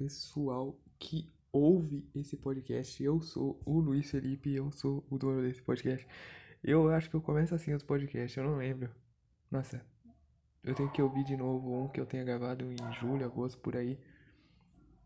[0.00, 3.02] pessoal que ouve esse podcast.
[3.04, 6.06] Eu sou o Luiz Felipe, eu sou o dono desse podcast.
[6.64, 8.90] Eu acho que eu começo assim os podcasts, eu não lembro.
[9.50, 9.84] Nossa,
[10.64, 13.76] eu tenho que ouvir de novo um que eu tenha gravado em julho, agosto, por
[13.76, 13.98] aí.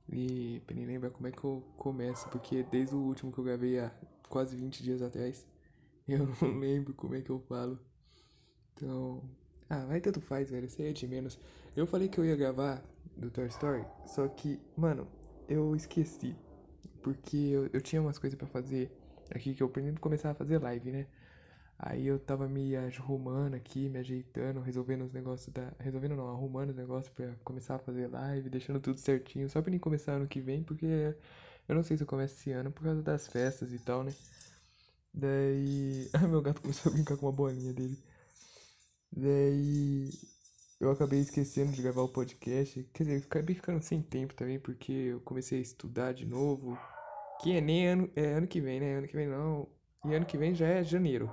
[0.09, 3.45] E pra nem lembrar como é que eu começo, porque desde o último que eu
[3.45, 3.91] gravei há
[4.29, 5.45] quase 20 dias atrás,
[6.07, 7.81] eu não lembro como é que eu falo.
[8.75, 9.29] Então,
[9.69, 11.37] ah, vai tanto faz, velho, aí é de menos.
[11.75, 15.07] Eu falei que eu ia gravar do Toy Story, só que, mano,
[15.49, 16.37] eu esqueci.
[17.03, 18.91] Porque eu, eu tinha umas coisas para fazer
[19.31, 21.07] aqui que eu pretendo começar a fazer live, né?
[21.79, 25.73] Aí eu tava me arrumando aqui, me ajeitando, resolvendo os negócios da.
[25.79, 29.71] Resolvendo não, arrumando os negócios pra começar a fazer live, deixando tudo certinho, só pra
[29.71, 30.87] nem começar ano que vem, porque
[31.69, 34.15] eu não sei se eu começo esse ano por causa das festas e tal, né?
[35.13, 36.09] Daí.
[36.13, 37.99] Ai, meu gato começou a brincar com uma bolinha dele.
[39.13, 40.11] Daí.
[40.81, 42.83] Eu acabei esquecendo de gravar o podcast.
[42.93, 46.79] Quer dizer, acabei ficando sem tempo também, porque eu comecei a estudar de novo.
[47.41, 48.97] Que é nem ano, é ano que vem, né?
[48.97, 49.69] Ano que vem não.
[50.05, 51.31] E ano que vem já é janeiro.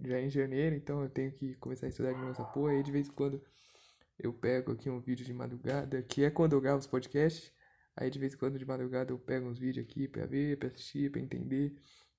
[0.00, 2.72] Já é em janeiro, então eu tenho que começar a estudar de novo essa porra.
[2.72, 3.42] Aí de vez em quando
[4.18, 7.52] eu pego aqui um vídeo de madrugada, que é quando eu gravo os podcasts.
[7.96, 10.68] Aí de vez em quando de madrugada eu pego uns vídeos aqui pra ver, pra
[10.68, 11.74] assistir, pra entender.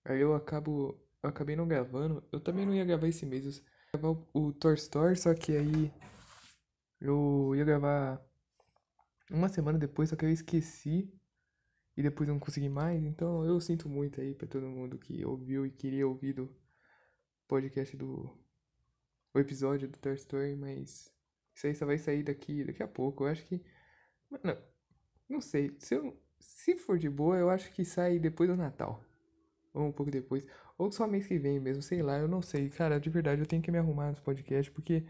[0.06, 1.00] Aí eu acabo.
[1.22, 2.24] Eu acabei não gravando.
[2.32, 3.46] Eu também não ia gravar esse mês.
[3.46, 3.62] Eu ia
[3.94, 5.92] gravar o, Toy Story, só que aí
[7.04, 8.26] eu ia gravar
[9.30, 11.12] uma semana depois, só que eu esqueci.
[11.96, 13.04] E depois não consegui mais.
[13.04, 16.50] Então eu sinto muito aí pra todo mundo que ouviu e queria ouvir do
[17.48, 18.36] podcast do.
[19.34, 21.12] O episódio do Toy Story, mas.
[21.54, 23.26] Isso aí só vai sair daqui, daqui a pouco.
[23.26, 23.62] Eu acho que.
[24.30, 24.58] Mano,
[25.30, 25.76] não sei.
[25.80, 29.04] Se, eu, se for de boa, eu acho que sai depois do Natal.
[29.74, 30.46] Ou um pouco depois.
[30.78, 32.70] Ou só mês que vem mesmo, sei lá, eu não sei.
[32.70, 35.06] Cara, de verdade, eu tenho que me arrumar nos podcasts, porque.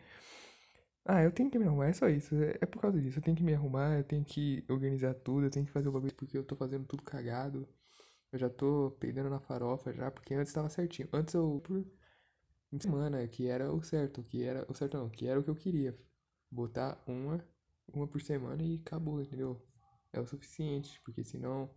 [1.06, 2.34] Ah, eu tenho que me arrumar, é só isso.
[2.36, 3.20] É, é por causa disso.
[3.20, 5.92] Eu tenho que me arrumar, eu tenho que organizar tudo, eu tenho que fazer o
[5.92, 7.68] bagulho porque eu tô fazendo tudo cagado.
[8.32, 11.10] Eu já tô peidando na farofa já, porque antes tava certinho.
[11.14, 11.86] Antes eu, por
[12.82, 15.56] semana, que era o certo, que era o certo não, que era o que eu
[15.56, 15.98] queria.
[16.52, 17.44] Botar uma,
[17.94, 19.62] uma por semana e acabou, entendeu?
[20.14, 21.70] É o suficiente, porque senão.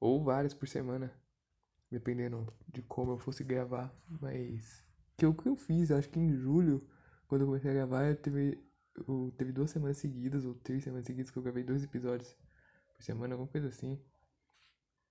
[0.00, 1.12] Ou várias por semana,
[1.90, 3.94] dependendo de como eu fosse gravar.
[4.20, 4.84] Mas.
[5.16, 6.88] Que é o que eu fiz, acho que em julho
[7.28, 8.58] quando eu comecei a gravar, eu teve,
[9.06, 12.34] eu, teve duas semanas seguidas, ou três semanas seguidas, que eu gravei dois episódios
[12.96, 14.00] por semana, alguma coisa assim.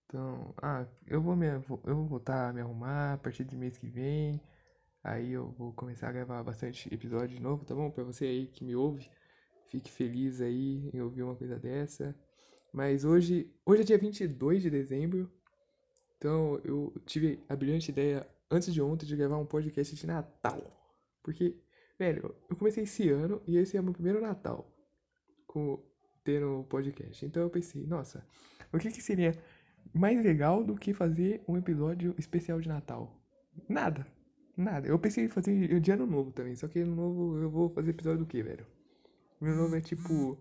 [0.06, 1.62] Então, ah, eu vou, me, eu
[1.96, 4.42] vou voltar a me arrumar a partir do mês que vem.
[5.04, 7.92] Aí eu vou começar a gravar bastante episódio de novo, tá bom?
[7.92, 9.10] Pra você aí que me ouve,
[9.70, 12.16] fique feliz aí em ouvir uma coisa dessa.
[12.74, 15.32] Mas hoje, hoje é dia 22 de dezembro.
[16.18, 20.62] Então eu tive a brilhante ideia antes de ontem de gravar um podcast de Natal.
[21.22, 21.56] Porque
[21.97, 24.72] Velho, eu comecei esse ano e esse é o meu primeiro Natal
[25.47, 25.84] com
[26.24, 27.25] tendo podcast.
[27.25, 28.24] Então eu pensei, nossa,
[28.72, 29.34] o que, que seria
[29.94, 33.19] mais legal do que fazer um episódio especial de Natal?
[33.68, 34.06] Nada.
[34.56, 34.88] Nada.
[34.88, 36.56] Eu pensei em fazer de ano novo também.
[36.56, 38.66] Só que ano novo eu vou fazer episódio do que, velho?
[39.41, 40.38] Ano novo é tipo.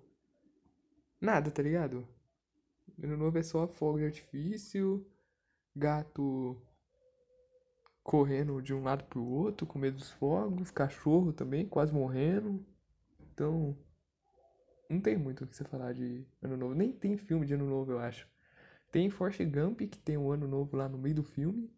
[1.21, 2.07] Nada, tá ligado?
[3.03, 5.07] Ano novo é só fogo de artifício,
[5.75, 6.61] gato
[8.07, 12.65] correndo de um lado pro outro, com medo dos fogos, cachorro também, quase morrendo.
[13.33, 13.77] Então,
[14.89, 16.75] não tem muito o que você falar de Ano Novo.
[16.75, 18.29] Nem tem filme de Ano Novo, eu acho.
[18.93, 21.69] Tem Forrest Gump, que tem um Ano Novo lá no meio do filme.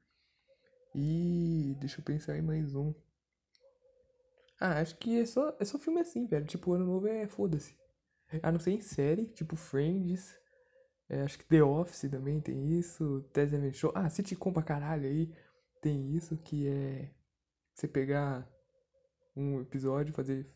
[0.95, 2.93] E deixa eu pensar em mais um.
[4.61, 6.45] Ah, acho que é só, é só filme assim, velho.
[6.45, 7.75] Tipo, Ano Novo é foda-se.
[8.43, 10.37] A não ser em série, tipo Friends.
[11.09, 13.25] É, acho que The Office também tem isso.
[13.33, 13.93] Tess Show.
[13.95, 15.33] Ah, sitcom pra caralho aí
[15.81, 17.11] tem isso que é
[17.75, 18.49] você pegar
[19.37, 20.47] um episódio, fazer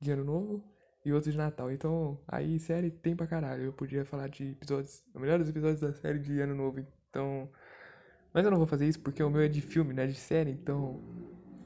[0.00, 0.64] de ano novo
[1.04, 1.70] e outro de Natal.
[1.70, 3.64] Então, aí série tem pra caralho.
[3.64, 6.84] Eu podia falar de episódios, os melhores episódios da série de ano novo.
[7.08, 7.48] Então,
[8.32, 10.50] mas eu não vou fazer isso porque o meu é de filme, né, de série,
[10.50, 11.00] então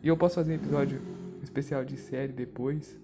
[0.02, 1.02] e eu posso fazer episódio
[1.42, 2.96] especial de série depois.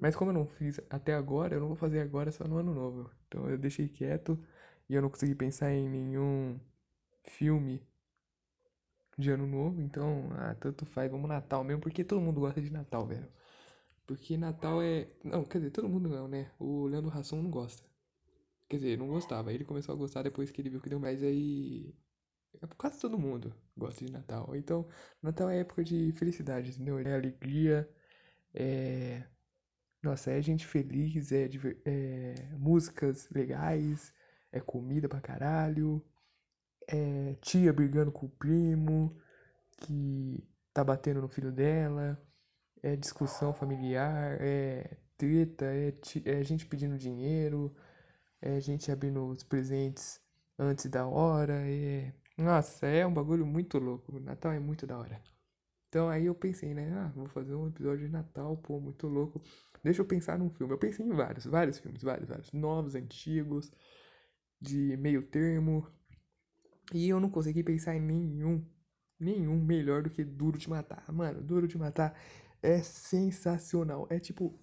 [0.00, 2.74] Mas como eu não fiz até agora, eu não vou fazer agora só no ano
[2.74, 3.10] novo.
[3.26, 4.38] Então eu deixei quieto
[4.88, 6.60] e eu não consegui pensar em nenhum
[7.22, 7.82] filme
[9.18, 12.70] de ano novo, então, ah, tanto faz, vamos Natal mesmo, porque todo mundo gosta de
[12.72, 13.28] Natal, velho.
[14.06, 15.08] Porque Natal é.
[15.24, 16.50] Não, quer dizer, todo mundo não, né?
[16.58, 17.82] O Leandro Rasson não gosta.
[18.68, 19.52] Quer dizer, não gostava.
[19.52, 21.94] Ele começou a gostar depois que ele viu que deu mais aí.
[22.62, 24.54] É quase todo mundo gosta de Natal.
[24.56, 24.88] Então,
[25.22, 26.98] Natal é época de felicidade, entendeu?
[26.98, 27.88] É alegria,
[28.54, 29.24] é.
[30.02, 31.48] Nossa, é gente feliz, é,
[31.86, 34.14] é músicas legais,
[34.52, 36.04] é comida pra caralho,
[36.88, 39.16] é tia brigando com o primo,
[39.78, 40.42] que
[40.72, 42.20] tá batendo no filho dela,
[42.82, 45.94] é discussão familiar, é treta, é,
[46.26, 47.74] é gente pedindo dinheiro,
[48.40, 50.20] é gente abrindo os presentes
[50.58, 51.54] antes da hora.
[51.66, 52.12] É...
[52.36, 54.16] Nossa, é um bagulho muito louco.
[54.16, 55.20] O Natal é muito da hora.
[55.88, 56.90] Então aí eu pensei, né?
[56.92, 59.40] Ah, vou fazer um episódio de Natal, pô, muito louco.
[59.82, 60.72] Deixa eu pensar num filme.
[60.72, 62.52] Eu pensei em vários, vários filmes, vários, vários.
[62.52, 63.70] Novos, antigos,
[64.60, 65.86] de meio termo.
[66.92, 68.64] E eu não consegui pensar em nenhum,
[69.18, 71.04] nenhum melhor do que Duro de Matar.
[71.12, 72.18] Mano, Duro de Matar
[72.62, 74.06] é sensacional.
[74.10, 74.58] É tipo,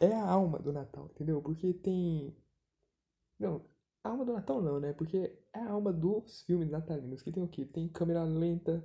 [0.00, 1.40] é a alma do Natal, entendeu?
[1.40, 2.34] Porque tem.
[3.38, 3.64] Não,
[4.02, 4.92] a alma do Natal não, né?
[4.92, 7.22] Porque é a alma dos filmes natalinos.
[7.22, 7.64] Que tem o quê?
[7.64, 8.84] Tem câmera lenta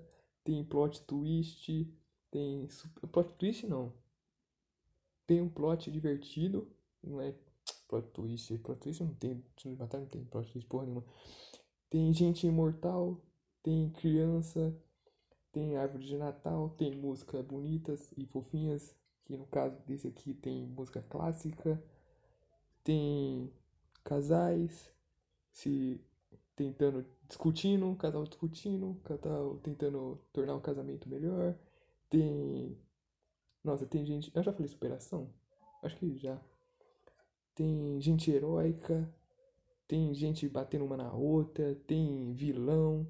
[0.50, 1.88] tem plot twist,
[2.32, 2.68] tem.
[3.12, 3.94] Plot twist não.
[5.28, 6.68] Tem um plot divertido,
[7.04, 7.36] não é
[7.88, 8.58] plot twist.
[8.58, 9.44] Plot twist não tem.
[9.58, 11.06] de Matar não tem plot twist porra nenhuma.
[11.90, 13.20] Tem gente imortal,
[13.64, 14.76] tem criança,
[15.52, 18.96] tem árvore de Natal, tem músicas bonitas e fofinhas.
[19.26, 21.82] Que no caso desse aqui tem música clássica,
[22.84, 23.52] tem
[24.04, 24.92] casais
[25.52, 26.02] se
[26.56, 31.56] tentando, discutindo, casal discutindo, casal tentando tornar o casamento melhor.
[32.10, 32.78] Tem.
[33.64, 34.32] Nossa, tem gente.
[34.36, 35.30] Eu já falei superação?
[35.84, 36.40] Acho que já.
[37.56, 39.14] Tem gente heróica.
[39.90, 41.74] Tem gente batendo uma na outra.
[41.88, 43.10] Tem vilão.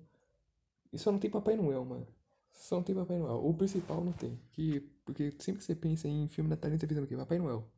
[0.93, 2.07] E só não tem Papai Noel, mano.
[2.53, 3.45] Só não tem Papai Noel.
[3.45, 4.39] O principal não tem.
[4.53, 7.17] Que, porque sempre que você pensa em filme natalino, você pensa no quê?
[7.17, 7.69] Papai Noel.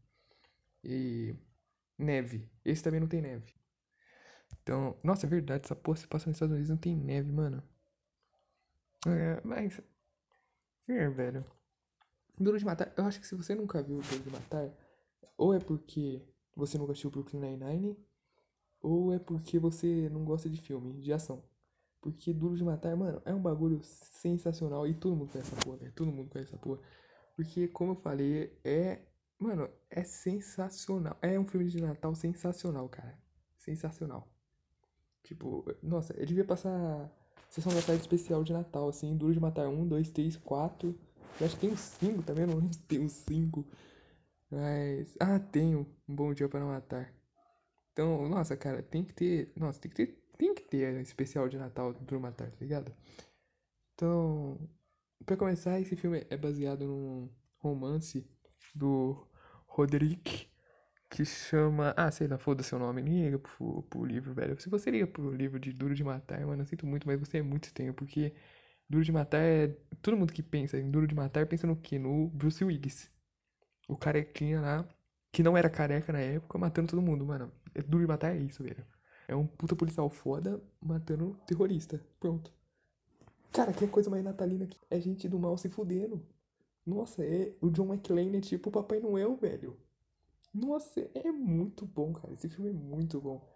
[0.83, 1.35] E.
[1.97, 2.47] Neve.
[2.63, 3.55] Esse também não tem neve.
[4.61, 7.63] Então, nossa, é verdade, essa porra se passa nos Estados Unidos não tem neve, mano.
[9.07, 9.81] É, mas.
[10.87, 11.43] É, velho.
[12.39, 14.71] Duro de Matar, eu acho que se você nunca viu Duro de Matar,
[15.35, 16.21] ou é porque
[16.55, 17.97] você nunca assistiu Brooklyn Nine-Nine,
[18.81, 21.43] ou é porque você não gosta de filme, de ação.
[22.01, 25.77] Porque Duro de Matar, mano, é um bagulho sensacional e todo mundo conhece essa porra,
[25.77, 25.91] velho.
[25.93, 26.79] Todo mundo conhece essa porra.
[27.35, 29.01] Porque, como eu falei, é.
[29.37, 31.17] Mano, é sensacional.
[31.21, 33.17] É um filme de Natal sensacional, cara.
[33.57, 34.27] Sensacional.
[35.23, 37.09] Tipo, nossa, eu devia passar
[37.49, 40.97] sessão da tarde especial de Natal, assim, Duro de Matar um, dois, três, quatro.
[41.39, 43.65] Eu acho que tem uns cinco também, não lembro se tem uns cinco.
[44.49, 45.15] Mas.
[45.19, 45.87] Ah, tenho.
[46.07, 47.13] Um bom dia para matar.
[48.01, 49.51] Então, nossa, cara, tem que ter.
[49.55, 50.07] Nossa, tem que ter.
[50.37, 52.91] Tem que ter especial de Natal do Matar, tá ligado?
[53.93, 54.57] Então.
[55.25, 58.27] Pra começar, esse filme é baseado num romance
[58.73, 59.27] do
[59.67, 60.49] Roderick
[61.11, 61.93] que chama.
[61.95, 64.59] Ah, sei lá, foda-se o nome, nem liga pro, pro livro, velho.
[64.59, 67.37] Se você liga pro livro de Duro de Matar, mano, eu sinto muito, mas você
[67.37, 68.33] é muito estranho, porque
[68.89, 69.67] Duro de Matar é.
[70.01, 71.99] Todo mundo que pensa em Duro de Matar pensa no quê?
[71.99, 73.11] No Bruce Willis.
[73.87, 74.89] O carequinha lá,
[75.31, 77.51] que não era careca na época, matando todo mundo, mano.
[77.73, 78.85] É Duro de Matar é isso, velho.
[79.27, 82.03] É um puta policial foda matando terrorista.
[82.19, 82.51] Pronto.
[83.51, 84.77] Cara, que coisa mais natalina aqui.
[84.89, 86.25] É gente do mal se fudendo.
[86.85, 87.55] Nossa, é.
[87.61, 89.77] O John McClane é tipo o Papai Noel, velho.
[90.53, 92.33] Nossa, é muito bom, cara.
[92.33, 93.47] Esse filme é muito bom.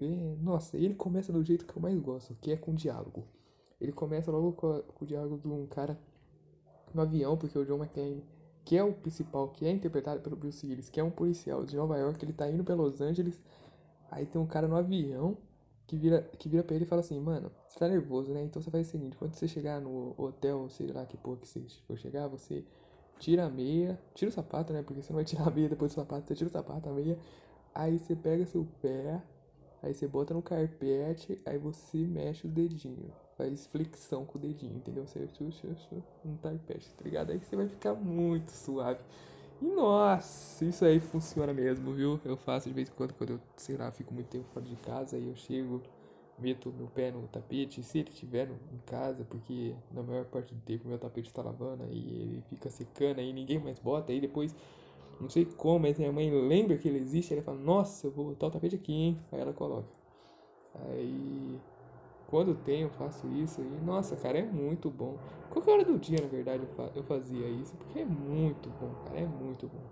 [0.00, 3.28] É, nossa, ele começa do jeito que eu mais gosto, que é com diálogo.
[3.80, 5.98] Ele começa logo com, a, com o diálogo de um cara
[6.94, 8.24] no avião, porque o John McClane,
[8.64, 11.76] que é o principal, que é interpretado pelo Bruce Willis, que é um policial de
[11.76, 13.40] Nova York, ele tá indo pra Los Angeles.
[14.10, 15.36] Aí tem um cara no avião
[15.86, 18.42] que vira, que vira pra ele e fala assim, mano, você tá nervoso, né?
[18.44, 21.48] Então você faz o seguinte, quando você chegar no hotel, sei lá que porra que
[21.48, 22.64] você for chegar, você
[23.18, 24.82] tira a meia, tira o sapato, né?
[24.82, 26.92] Porque você não vai tirar a meia depois do sapato, você tira o sapato, a
[26.92, 27.18] meia.
[27.74, 29.22] Aí você pega seu pé,
[29.82, 33.12] aí você bota no carpete, aí você mexe o dedinho.
[33.36, 35.06] Faz flexão com o dedinho, entendeu?
[35.06, 35.26] Você
[36.24, 37.32] no carpete, tá ligado?
[37.32, 39.00] Aí você vai ficar muito suave.
[39.60, 42.20] E nossa, isso aí funciona mesmo, viu?
[42.24, 44.76] Eu faço de vez em quando, quando eu, sei lá, fico muito tempo fora de
[44.76, 45.80] casa, aí eu chego
[46.38, 50.60] meto meu pé no tapete, se ele estiver em casa, porque na maior parte do
[50.62, 54.54] tempo meu tapete está lavando e ele fica secando aí ninguém mais bota, aí depois
[55.20, 58.30] não sei como, mas minha mãe lembra que ele existe, ela fala, nossa, eu vou
[58.30, 59.20] botar o tapete aqui, hein?
[59.30, 59.86] Aí ela coloca.
[60.74, 61.60] Aí
[62.32, 65.18] quando tenho, faço isso e nossa, cara, é muito bom.
[65.50, 69.26] Qualquer hora do dia, na verdade, eu fazia isso, porque é muito bom, cara, é
[69.26, 69.82] muito bom.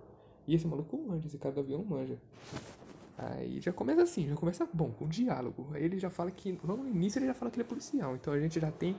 [0.49, 2.19] E esse maluco manja, esse cara do avião manja.
[3.19, 5.69] Aí já começa assim, já começa bom, com diálogo.
[5.75, 8.17] Aí ele já fala que, logo no início ele já fala que ele é policial.
[8.17, 8.97] Então a gente já tem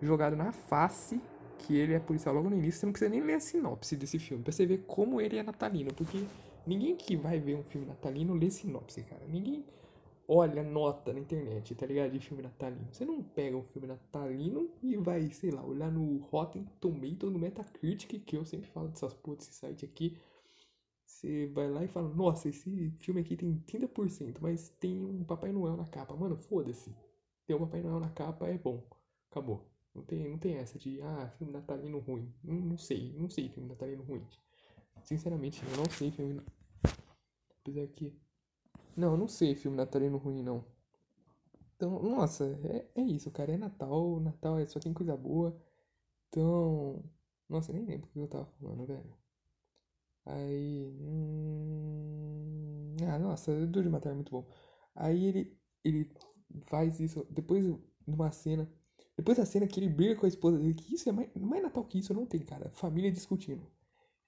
[0.00, 1.20] jogado na face
[1.58, 2.78] que ele é policial logo no início.
[2.78, 5.42] Você não precisa nem ler a sinopse desse filme, pra você ver como ele é
[5.42, 5.92] natalino.
[5.92, 6.24] Porque
[6.64, 9.22] ninguém que vai ver um filme natalino lê sinopse, cara.
[9.28, 9.64] Ninguém
[10.28, 12.12] olha nota na internet, tá ligado?
[12.12, 12.86] De filme natalino.
[12.92, 17.38] Você não pega um filme natalino e vai, sei lá, olhar no Rotten Tomatoes, no
[17.38, 20.16] Metacritic, que eu sempre falo dessas porra desse site aqui
[21.08, 25.50] você vai lá e fala, nossa, esse filme aqui tem 30%, mas tem um Papai
[25.50, 26.14] Noel na capa.
[26.14, 26.94] Mano, foda-se.
[27.46, 28.86] Tem um Papai Noel na capa, é bom.
[29.30, 29.66] Acabou.
[29.94, 32.32] Não tem, não tem essa de, ah, filme natalino ruim.
[32.44, 34.24] Não, não sei, não sei filme natalino ruim.
[35.02, 36.40] Sinceramente, eu não sei filme.
[37.60, 38.14] Apesar que.
[38.98, 40.62] Não, não sei filme natalino ruim, não.
[41.76, 43.52] Então, nossa, é, é isso, cara.
[43.52, 45.56] É Natal, Natal é, só tem coisa boa.
[46.28, 47.04] Então,
[47.48, 49.16] nossa, nem lembro o que eu tava falando, velho.
[50.26, 52.96] Aí, hum...
[53.08, 54.46] ah, nossa, Duro de Matar é muito bom.
[54.94, 56.10] Aí ele, ele
[56.66, 58.68] faz isso, depois de uma cena,
[59.16, 61.62] depois da cena que ele briga com a esposa dele, que isso é mais, mais
[61.62, 62.70] Natal que isso, não tem, cara.
[62.70, 63.66] Família discutindo.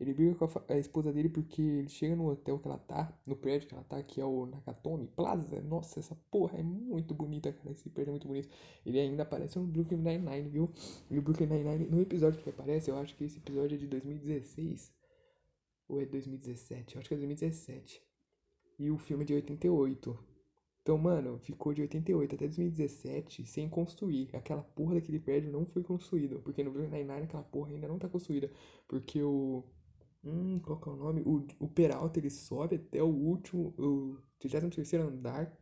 [0.01, 3.13] Ele briga com a, a, esposa dele porque ele chega no hotel que ela tá,
[3.27, 5.61] no prédio que ela tá, que é o Nakatomi Plaza.
[5.61, 7.71] Nossa, essa porra é muito bonita, cara.
[7.71, 8.49] Esse prédio é muito bonito.
[8.87, 10.73] Ele ainda aparece no Brooklyn Nine-Nine, viu?
[11.11, 13.87] E o Brooklyn Nine-Nine, no episódio que aparece, eu acho que esse episódio é de
[13.87, 14.91] 2016.
[15.87, 16.95] Ou é 2017?
[16.95, 18.03] Eu acho que é 2017.
[18.79, 20.19] E o filme é de 88.
[20.81, 24.31] Então, mano, ficou de 88 até 2017 sem construir.
[24.33, 26.41] Aquela porra daquele prédio não foi construído.
[26.41, 28.51] Porque no Brooklyn Nine-Nine aquela porra ainda não tá construída.
[28.89, 29.63] Porque o
[30.23, 31.23] Hum, qual que é o nome?
[31.23, 35.57] O, o Peralta ele sobe até o último, o 33 andar,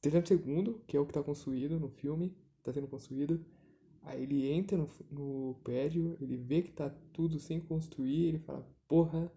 [0.00, 3.44] 32, que é o que tá construído no filme, tá sendo construído.
[4.02, 8.64] Aí ele entra no, no prédio, ele vê que tá tudo sem construir, ele fala,
[8.86, 9.32] porra,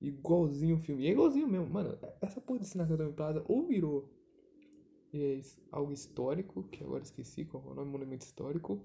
[0.00, 1.04] igualzinho o filme.
[1.04, 1.98] E é igualzinho mesmo, mano.
[2.20, 4.12] Essa porra desse Nakatomi Plaza ou virou
[5.14, 5.40] é,
[5.72, 8.84] algo histórico, que agora esqueci qual é o nome, monumento histórico,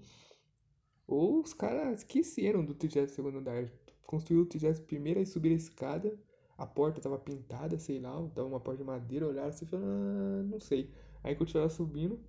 [1.06, 3.70] ou os caras esqueceram do 32 andar
[4.06, 6.18] construiu o 31 e subir a escada.
[6.56, 9.88] A porta tava pintada, sei lá, tava uma porta de madeira, olharam assim e falaram,
[9.88, 10.92] ah, não sei.
[11.24, 12.20] Aí continuaram subindo,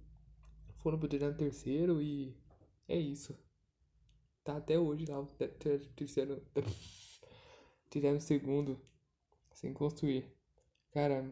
[0.75, 2.35] foram pro 33 e
[2.87, 3.37] é isso.
[4.43, 5.25] Tá até hoje lá, o
[5.95, 6.41] terceiro.
[7.89, 8.79] Tiveram segundo
[9.53, 10.25] sem construir.
[10.91, 11.29] Cara,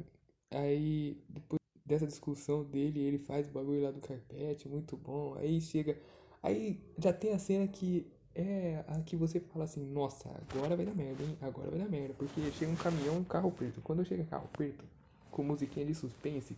[0.50, 5.36] aí depois dessa discussão dele, ele faz o bagulho lá do carpete, muito bom.
[5.36, 6.00] Aí chega.
[6.42, 10.86] Aí já tem a cena que é a que você fala assim, nossa, agora vai
[10.86, 11.38] dar merda, hein?
[11.42, 12.14] Agora vai dar merda.
[12.14, 13.82] Porque chega um caminhão, um carro preto.
[13.82, 14.86] Quando chega carro preto,
[15.30, 16.58] com musiquinha de suspense,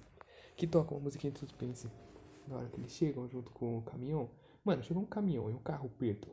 [0.55, 1.89] que toca uma musiquinha de suspense,
[2.47, 4.29] na hora que eles chegam junto com o caminhão,
[4.63, 6.29] mano, chega um caminhão e um carro preto,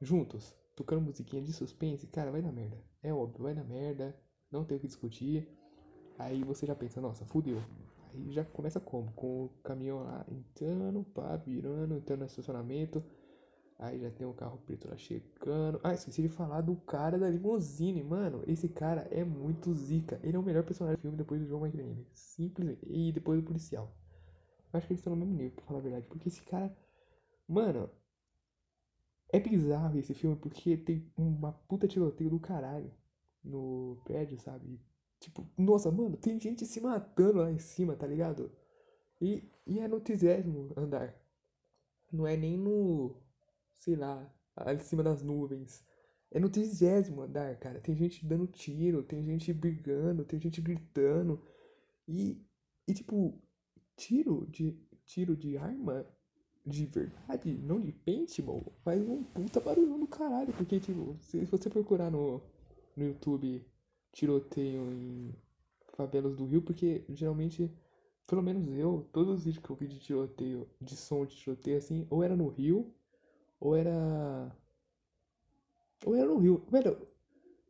[0.00, 2.76] juntos, tocando musiquinha de suspense, cara, vai dar merda.
[3.02, 4.16] É óbvio, vai dar merda,
[4.50, 5.48] não tem o que discutir.
[6.18, 7.62] Aí você já pensa, nossa, fudeu.
[8.12, 9.12] Aí já começa como?
[9.12, 13.02] Com o caminhão lá entrando, pá, virando, entrando no estacionamento
[13.78, 15.80] Aí já tem o carro preto lá chegando.
[15.82, 18.42] Ah, esqueci de falar do cara da limousine, mano.
[18.46, 20.20] Esse cara é muito zica.
[20.22, 22.06] Ele é o melhor personagem do filme depois do João McClane.
[22.12, 22.86] Simplesmente.
[22.88, 23.92] E depois do policial.
[24.72, 26.06] Acho que eles estão no mesmo nível, pra falar a verdade.
[26.06, 26.74] Porque esse cara.
[27.48, 27.90] Mano.
[29.28, 32.92] É bizarro esse filme porque tem uma puta tiroteio do caralho
[33.42, 34.80] no prédio, sabe?
[35.18, 38.52] Tipo, nossa, mano, tem gente se matando lá em cima, tá ligado?
[39.20, 41.14] E, e é no trigésimo andar.
[42.12, 43.16] Não é nem no
[43.78, 45.84] sei lá, ali em cima das nuvens.
[46.30, 47.80] É no trigésimo andar, cara.
[47.80, 51.40] Tem gente dando tiro, tem gente brigando, tem gente gritando.
[52.08, 52.44] E,
[52.88, 53.40] e tipo,
[53.96, 54.76] tiro de,
[55.06, 56.06] tiro de arma
[56.66, 60.52] de verdade, não de paintball, faz um puta barulho do caralho.
[60.54, 62.40] Porque, tipo, se você procurar no,
[62.96, 63.64] no YouTube
[64.12, 65.34] tiroteio em
[65.96, 67.70] favelas do Rio, porque geralmente,
[68.26, 71.76] pelo menos eu, todos os vídeos que eu vi de tiroteio, de som de tiroteio
[71.78, 72.92] assim, ou era no Rio,
[73.64, 74.54] ou era.
[76.04, 76.62] Ou era no Rio.
[76.70, 76.98] Velho,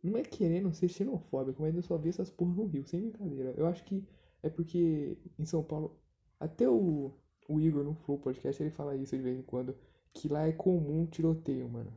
[0.03, 3.55] não é querendo ser xenofóbico, mas eu só vi essas porra no Rio, sem brincadeira.
[3.57, 4.05] Eu acho que
[4.43, 5.97] é porque em São Paulo.
[6.41, 7.13] Até o,
[7.49, 9.77] o Igor no Flow Podcast ele fala isso de vez em quando.
[10.13, 11.93] Que lá é comum tiroteio, mano.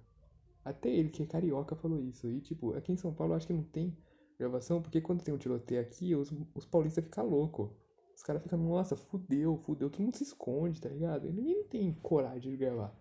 [0.63, 2.29] Até ele, que é carioca, falou isso.
[2.29, 3.97] E tipo, aqui em São Paulo acho que não tem
[4.37, 7.71] gravação, porque quando tem um tiroteio aqui, os, os paulistas ficam loucos.
[8.15, 11.27] Os caras ficam, nossa, fudeu, fudeu, todo mundo se esconde, tá ligado?
[11.27, 12.95] E ninguém tem coragem de gravar.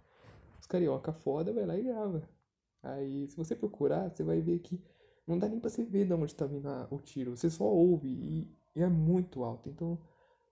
[0.66, 2.28] Os carioca foda vai lá e grava.
[2.82, 4.82] Aí, se você procurar, você vai ver que
[5.24, 7.36] não dá nem pra você ver de onde tá vindo a, o tiro.
[7.36, 9.68] Você só ouve e, e, é muito alto.
[9.68, 9.96] Então,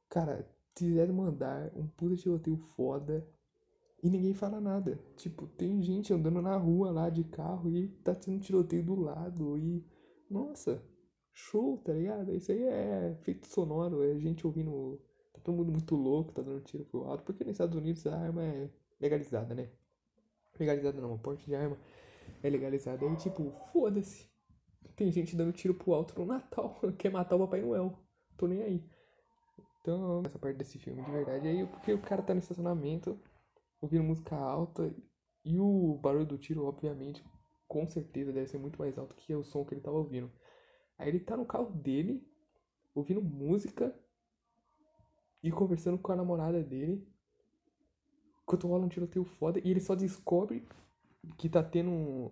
[0.09, 3.26] cara, quiser mandar um puta tiroteio foda
[4.04, 5.00] e ninguém fala nada.
[5.16, 9.59] Tipo, tem gente andando na rua lá de carro e tá tendo tiroteio do lado
[9.59, 9.85] e.
[10.30, 10.80] Nossa,
[11.33, 12.33] show, tá ligado?
[12.33, 15.00] Isso aí é feito sonoro, é gente ouvindo.
[15.33, 18.16] Tá todo mundo muito louco, tá dando tiro pro alto, porque nos Estados Unidos a
[18.16, 19.71] arma é legalizada, né?
[20.59, 21.77] Legalizado não, o porte de arma
[22.43, 23.07] é legalizado.
[23.07, 24.29] Aí, tipo, foda-se.
[24.97, 26.81] Tem gente dando tiro pro alto no Natal.
[26.99, 27.99] Quer matar o Papai Noel.
[28.37, 28.85] Tô nem aí.
[29.81, 31.49] Então, essa parte desse filme, de verdade.
[31.49, 33.19] Aí, porque o cara tá no estacionamento,
[33.81, 34.95] ouvindo música alta.
[35.45, 37.23] E o barulho do tiro, obviamente,
[37.69, 40.31] com certeza deve ser muito mais alto que o som que ele tava ouvindo.
[40.97, 42.27] Aí ele tá no carro dele,
[42.95, 43.95] ouvindo música
[45.43, 47.07] e conversando com a namorada dele.
[48.47, 50.65] Rola um tiroteio foda e ele só descobre
[51.37, 52.31] que tá tendo.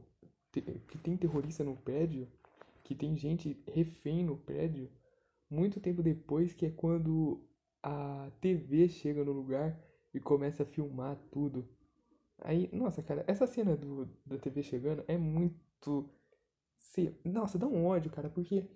[0.53, 2.29] que tem terrorista no prédio,
[2.85, 4.91] que tem gente refém no prédio,
[5.51, 7.41] muito tempo depois, que é quando
[7.83, 9.79] a TV chega no lugar
[10.15, 11.67] e começa a filmar tudo.
[12.39, 16.09] Aí, nossa, cara, essa cena do, da TV chegando é muito.
[16.79, 18.69] Sei, nossa, dá um ódio, cara, porque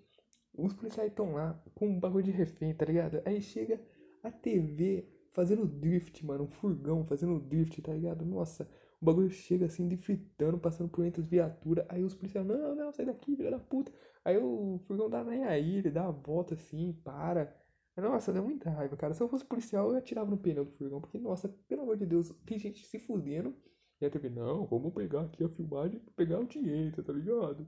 [0.56, 3.20] os policiais estão lá com um bagulho de refém, tá ligado?
[3.24, 3.80] Aí chega
[4.22, 5.04] a TV
[5.36, 8.24] fazendo drift, mano, um furgão fazendo drift, tá ligado?
[8.24, 8.66] Nossa,
[9.00, 11.84] o bagulho chega assim, fritando, passando por entre as viaturas.
[11.90, 13.92] Aí os policiais, não, não, sai daqui, filha da puta.
[14.24, 17.54] Aí o furgão dá nem aí, ele dá a volta assim, para.
[17.96, 19.12] Nossa, dá muita raiva, cara.
[19.12, 21.00] Se eu fosse policial, eu atirava no pneu do furgão.
[21.00, 23.54] Porque, nossa, pelo amor de Deus, tem gente se fudendo.
[24.00, 27.66] E a TV, não, vamos pegar aqui a filmagem pra pegar o dinheiro, tá ligado?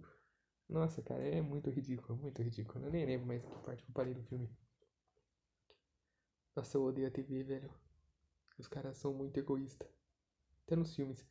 [0.68, 2.84] Nossa, cara, é muito ridículo, muito ridículo.
[2.86, 4.48] Eu nem lembro mais que parte que eu parei do filme.
[6.58, 7.70] Nossa, eu odeio a TV, velho.
[8.58, 9.88] Os caras são muito egoístas.
[10.66, 11.24] Até nos filmes.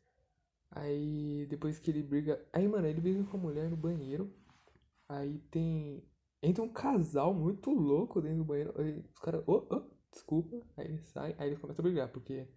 [0.72, 2.41] Aí, depois que ele briga.
[2.53, 4.34] Aí, mano, ele briga com a mulher no banheiro.
[5.10, 6.01] Aí tem.
[6.41, 8.74] Entra um casal muito louco dentro do banheiro.
[8.79, 9.43] Aí os caras.
[9.46, 10.65] Oh, oh, desculpa.
[10.77, 11.36] Aí ele sai.
[11.38, 12.07] Aí ele começa a brigar.
[12.07, 12.48] Porque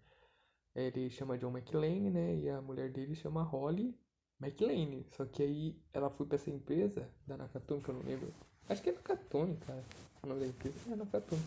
[0.73, 2.37] ele chama John McClane, né?
[2.37, 3.99] E a mulher dele chama Holly
[4.41, 5.03] McLean.
[5.09, 8.33] Só que aí ela foi pra essa empresa da Nakatomi, que eu não lembro.
[8.69, 9.85] Acho que é Nakatomi, cara.
[10.23, 11.43] O nome da empresa é Nakatomi.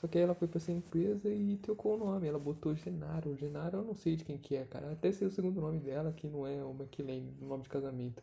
[0.00, 2.26] Só que aí ela foi pra essa empresa e trocou o nome.
[2.26, 3.36] Ela botou Genaro.
[3.36, 4.92] Genaro eu não sei de quem que é, cara.
[4.92, 8.22] Até sei o segundo nome dela, que não é o McLean, o nome de casamento.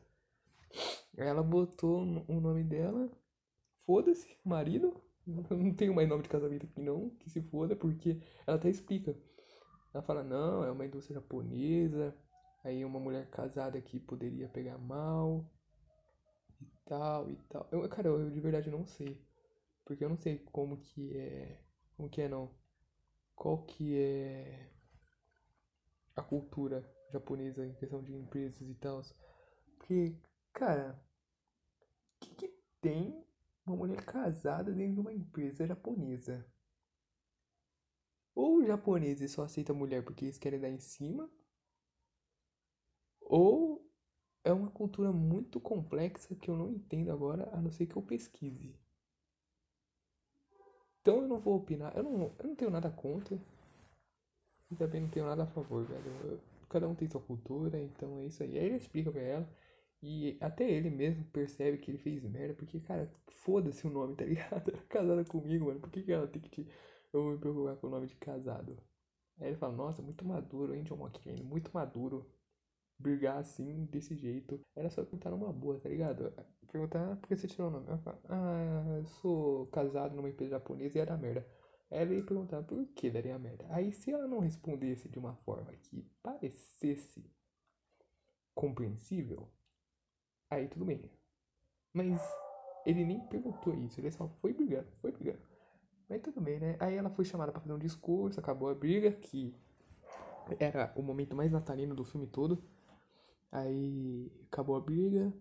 [1.15, 3.10] Ela botou o nome dela.
[3.86, 5.01] Foda-se, marido.
[5.25, 9.13] Não tenho mais nome de casamento aqui não, que se foda, porque ela até explica.
[9.93, 12.15] Ela fala, não, é uma indústria japonesa,
[12.67, 15.50] Aí uma mulher casada que poderia pegar mal
[16.62, 17.65] e tal e tal.
[17.72, 19.25] Eu, cara, eu de verdade não sei.
[19.86, 21.62] Porque eu não sei como que é.
[21.98, 22.50] Como que é não?
[23.36, 24.70] Qual que é
[26.18, 29.01] a cultura japonesa em questão de empresas e tal.
[29.77, 30.16] Porque,
[30.51, 31.00] cara,
[32.16, 33.24] o que, que tem
[33.66, 36.46] uma mulher casada dentro de uma empresa japonesa?
[38.34, 41.29] Ou os japoneses só aceitam mulher porque eles querem dar em cima,
[43.22, 43.88] ou
[44.44, 48.01] é uma cultura muito complexa que eu não entendo agora, a não ser que eu
[48.01, 48.75] pesquise.
[51.07, 51.96] Então eu não vou opinar.
[51.96, 53.39] Eu não, eu não tenho nada contra.
[54.70, 56.03] E também não tenho nada a favor, velho.
[56.25, 58.59] Eu, cada um tem sua cultura, então é isso aí.
[58.59, 59.50] Aí ele explica pra ela.
[60.03, 62.53] E até ele mesmo percebe que ele fez merda.
[62.55, 64.70] Porque, cara, foda-se o nome, tá ligado?
[64.89, 65.79] Casada comigo, mano.
[65.79, 66.67] Por que, que ela tem que te.
[67.13, 68.77] Eu vou me preocupar com o nome de casado?
[69.39, 71.41] Aí ele fala, nossa, muito maduro, hein, John McCain?
[71.41, 72.29] Muito maduro
[73.00, 74.60] brigar assim, desse jeito.
[74.75, 76.33] Era só perguntar numa boa, tá ligado?
[76.72, 77.88] Perguntar por que você tirou o nome.
[77.88, 81.48] Ela fala, ah, eu sou casado numa empresa japonesa e era merda.
[81.90, 83.66] Ela ia perguntar por que daria merda.
[83.70, 87.24] Aí se ela não respondesse de uma forma que parecesse
[88.53, 89.48] compreensível,
[90.50, 91.10] aí tudo bem.
[91.94, 92.22] Mas
[92.86, 95.40] ele nem perguntou isso, ele só foi brigando, foi brigando.
[96.10, 96.77] Mas tudo bem, né?
[96.79, 99.55] Aí ela foi chamada para fazer um discurso, acabou a briga, que
[100.60, 102.64] era o momento mais natalino do filme todo.
[103.51, 105.33] Aí acabou a briga.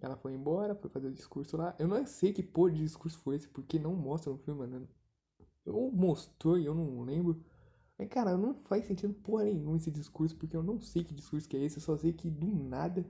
[0.00, 1.74] Ela foi embora, foi fazer o discurso lá.
[1.78, 4.88] Eu não sei que porra de discurso foi esse, porque não mostra no filme, mano.
[5.64, 7.42] Ou mostrou e eu não lembro.
[7.98, 11.48] Mas, cara, não faz sentido porra nenhuma esse discurso, porque eu não sei que discurso
[11.48, 11.78] que é esse.
[11.78, 13.06] Eu só sei que do nada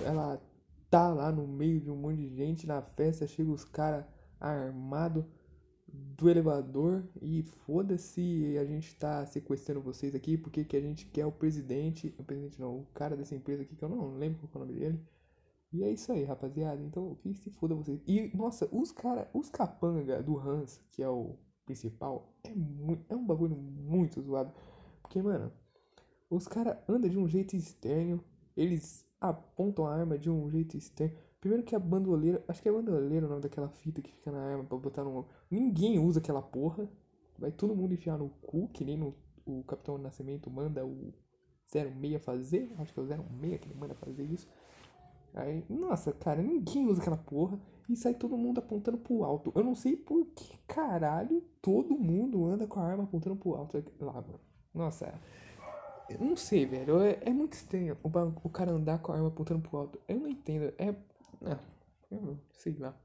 [0.00, 0.40] ela
[0.90, 4.04] tá lá no meio de um monte de gente na festa, chega os caras
[4.38, 5.24] armados
[5.92, 11.26] do elevador e foda-se, a gente tá sequestrando vocês aqui porque que a gente quer
[11.26, 14.62] o presidente, o presidente não, o cara dessa empresa aqui que eu não lembro qual
[14.62, 15.00] é o nome dele.
[15.72, 16.82] E é isso aí, rapaziada.
[16.82, 18.00] Então, que se foda vocês.
[18.06, 23.16] E, nossa, os cara, os capanga do Hans, que é o principal, é, muito, é
[23.16, 24.52] um bagulho muito zoado.
[25.00, 25.50] Porque, mano,
[26.28, 28.22] os caras andam de um jeito estranho,
[28.54, 31.16] eles apontam a arma de um jeito estranho.
[31.42, 32.40] Primeiro que a bandoleira.
[32.46, 35.26] Acho que é bandoleira o nome daquela fita que fica na arma pra botar no.
[35.50, 36.88] Ninguém usa aquela porra.
[37.36, 39.12] Vai todo mundo enfiar no cu, que nem no,
[39.44, 41.12] o Capitão Nascimento manda o
[41.66, 42.72] 06 fazer.
[42.78, 44.48] Acho que é o 06 que ele manda fazer isso.
[45.34, 47.58] Aí, nossa, cara, ninguém usa aquela porra.
[47.88, 49.52] E sai todo mundo apontando pro alto.
[49.56, 53.82] Eu não sei por que caralho todo mundo anda com a arma apontando pro alto
[53.98, 54.38] lá, mano.
[54.72, 55.12] Nossa,
[56.08, 57.00] eu não sei, velho.
[57.00, 58.08] É, é muito estranho o,
[58.44, 59.98] o cara andar com a arma apontando pro alto.
[60.06, 60.72] Eu não entendo.
[60.78, 60.94] É
[61.44, 61.58] ah,
[62.52, 62.96] sei lá.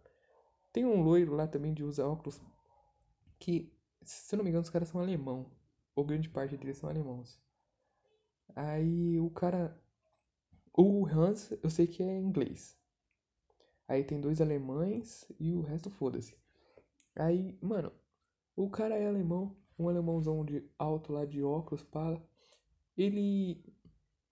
[0.72, 2.42] Tem um loiro lá também de usa óculos
[3.40, 5.52] que, se eu não me engano, os caras são alemão.
[5.96, 7.40] Ou grande parte deles são alemãos.
[8.56, 9.80] Aí o cara.
[10.74, 12.78] O Hans, eu sei que é inglês.
[13.88, 16.38] Aí tem dois alemães e o resto foda-se.
[17.16, 17.92] Aí, mano,
[18.56, 22.24] o cara é alemão, um alemãozão de alto lá de óculos, pala.
[22.96, 23.64] Ele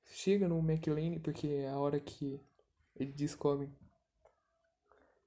[0.03, 2.39] chega no McLean porque é a hora que
[2.95, 3.71] ele descobre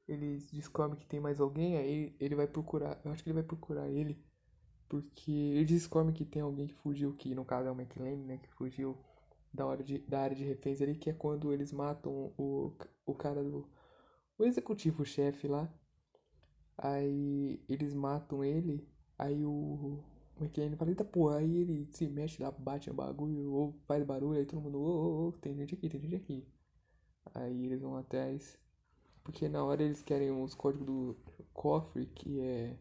[0.09, 3.01] eles descobrem que tem mais alguém, aí ele vai procurar.
[3.05, 4.18] Eu acho que ele vai procurar ele.
[4.88, 8.38] Porque eles descobrem que tem alguém que fugiu, que no caso é o McLean, né?
[8.38, 8.97] Que fugiu
[9.53, 12.73] da, hora de, da área de reféns ali, que é quando eles matam o,
[13.05, 13.68] o cara do.
[14.38, 15.73] O executivo-chefe lá.
[16.79, 18.88] Aí eles matam ele.
[19.18, 20.03] Aí o
[20.40, 24.38] McLean fala, eita porra, aí ele se mexe lá, bate no bagulho, ou faz barulho,
[24.38, 26.47] aí todo mundo, ô, ô, ô, tem gente aqui, tem gente aqui.
[27.35, 28.59] Aí eles vão atrás.
[29.28, 31.16] Porque na hora eles querem os códigos do
[31.52, 32.78] cofre, que é.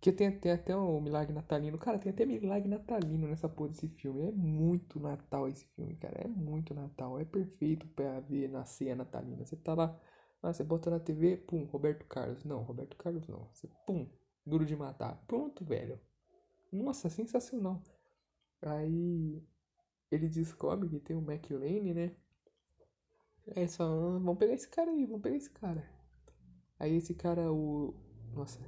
[0.00, 1.76] Que tem, tem até um milagre natalino.
[1.76, 4.22] Cara, tem até milagre natalino nessa porra desse filme.
[4.22, 6.22] É muito Natal esse filme, cara.
[6.22, 7.20] É muito Natal.
[7.20, 9.44] É perfeito pra ver na ceia natalina.
[9.44, 10.00] Você tá lá,
[10.42, 12.42] ah, você bota na TV, pum, Roberto Carlos.
[12.42, 13.46] Não, Roberto Carlos não.
[13.52, 14.08] Você, pum,
[14.46, 15.22] Duro de Matar.
[15.26, 16.00] Pronto, velho.
[16.72, 17.82] Nossa, sensacional.
[18.62, 19.42] Aí
[20.10, 22.16] ele descobre que tem o McLean, né?
[23.48, 25.84] É só, ah, vamos pegar esse cara aí, vamos pegar esse cara.
[26.78, 27.94] Aí esse cara, o.
[28.32, 28.58] Nossa,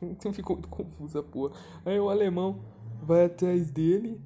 [0.32, 1.58] ficou muito confusa, porra.
[1.84, 2.62] Aí o alemão
[3.02, 4.20] vai atrás dele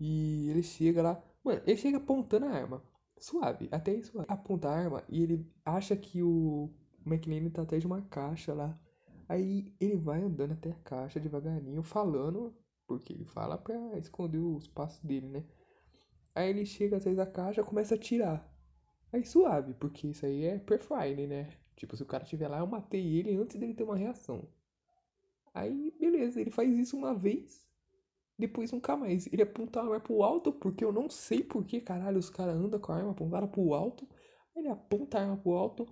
[0.00, 1.22] e ele chega lá.
[1.44, 2.82] Mano, ele chega apontando a arma.
[3.18, 4.12] Suave, até isso.
[4.28, 6.70] Aponta a arma e ele acha que o
[7.04, 8.78] McLean tá atrás de uma caixa lá.
[9.28, 12.54] Aí ele vai andando até a caixa devagarinho, falando,
[12.86, 15.44] porque ele fala pra esconder os passos dele, né?
[16.34, 18.57] Aí ele chega atrás da caixa começa a tirar.
[19.12, 21.50] Aí suave, porque isso aí é perfine, né?
[21.76, 24.48] Tipo, se o cara estiver lá, eu matei ele antes dele ter uma reação.
[25.54, 27.66] Aí, beleza, ele faz isso uma vez,
[28.38, 29.26] depois nunca mais.
[29.32, 32.56] Ele aponta a arma pro alto, porque eu não sei por que caralho os caras
[32.56, 34.08] andam com a arma apontada pro alto.
[34.54, 35.86] Ele aponta a arma pro alto,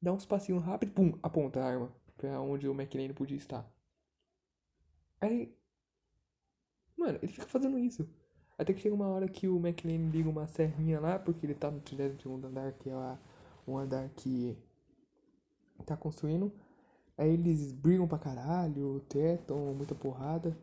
[0.00, 3.70] dá uns passinhos rápidos, pum, aponta a arma pra onde o McLean podia estar.
[5.20, 5.56] Aí.
[6.96, 8.08] Mano, ele fica fazendo isso.
[8.56, 11.70] Até que chega uma hora que o McLean liga uma serrinha lá, porque ele tá
[11.70, 13.18] no 32 andar, que é a,
[13.66, 14.56] um andar que
[15.84, 16.52] tá construindo.
[17.16, 20.56] Aí eles brigam pra caralho, tetam, muita porrada.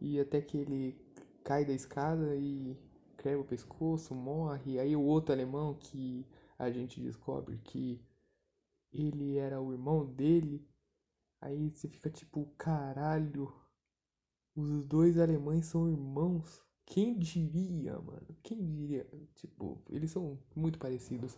[0.00, 0.96] E até que ele
[1.42, 2.76] cai da escada e
[3.18, 4.78] quebra o pescoço, morre.
[4.78, 6.26] Aí o outro alemão que
[6.58, 8.00] a gente descobre que
[8.92, 10.66] ele era o irmão dele.
[11.40, 13.52] Aí você fica tipo, caralho,
[14.54, 16.63] os dois alemães são irmãos.
[16.86, 18.36] Quem diria, mano?
[18.42, 19.06] Quem diria?
[19.34, 21.36] Tipo, eles são muito parecidos.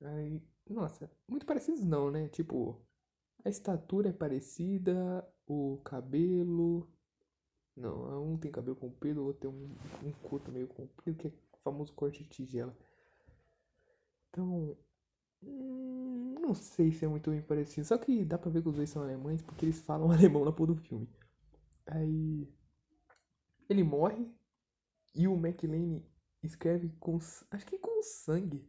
[0.00, 2.28] Aí, nossa, muito parecidos não, né?
[2.28, 2.80] Tipo,
[3.44, 6.88] a estatura é parecida, o cabelo.
[7.76, 11.30] Não, um tem cabelo comprido, o outro tem um, um curto meio comprido, que é
[11.30, 12.76] o famoso corte de tigela.
[14.30, 14.76] Então,
[15.42, 17.86] hum, não sei se é muito bem parecido.
[17.86, 20.52] Só que dá pra ver que os dois são alemães porque eles falam alemão na
[20.52, 21.08] porra do filme.
[21.86, 22.48] Aí
[23.68, 24.26] ele morre
[25.14, 26.02] e o McLean
[26.42, 27.18] escreve com.
[27.50, 28.68] Acho que com sangue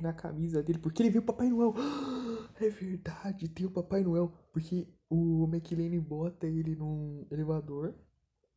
[0.00, 1.74] na camisa dele, porque ele viu o Papai Noel.
[2.58, 4.32] É verdade, tem o Papai Noel.
[4.50, 7.94] Porque o McLean bota ele num elevador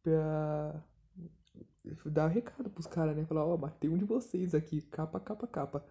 [0.01, 0.81] pra
[2.05, 3.25] dar recado pros caras, né?
[3.25, 5.85] Falar, ó, oh, matei um de vocês aqui, capa, capa, capa.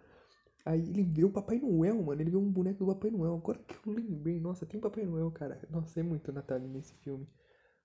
[0.65, 2.21] Aí ele vê o Papai Noel, mano.
[2.21, 3.35] Ele vê um boneco do Papai Noel.
[3.35, 5.61] Agora que eu lembrei, nossa, tem Papai Noel, cara.
[5.71, 7.27] Nossa, é muito Natal nesse filme.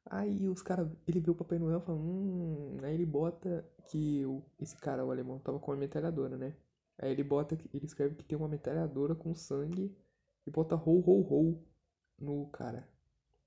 [0.05, 2.77] Aí os caras, ele vê o Papai Noel e fala, hum.
[2.83, 6.55] Aí ele bota que o, esse cara, o alemão, tava com uma metralhadora, né?
[6.97, 9.95] Aí ele bota, ele escreve que tem uma metralhadora com sangue
[10.45, 11.63] e bota ho ho ho
[12.19, 12.87] no cara.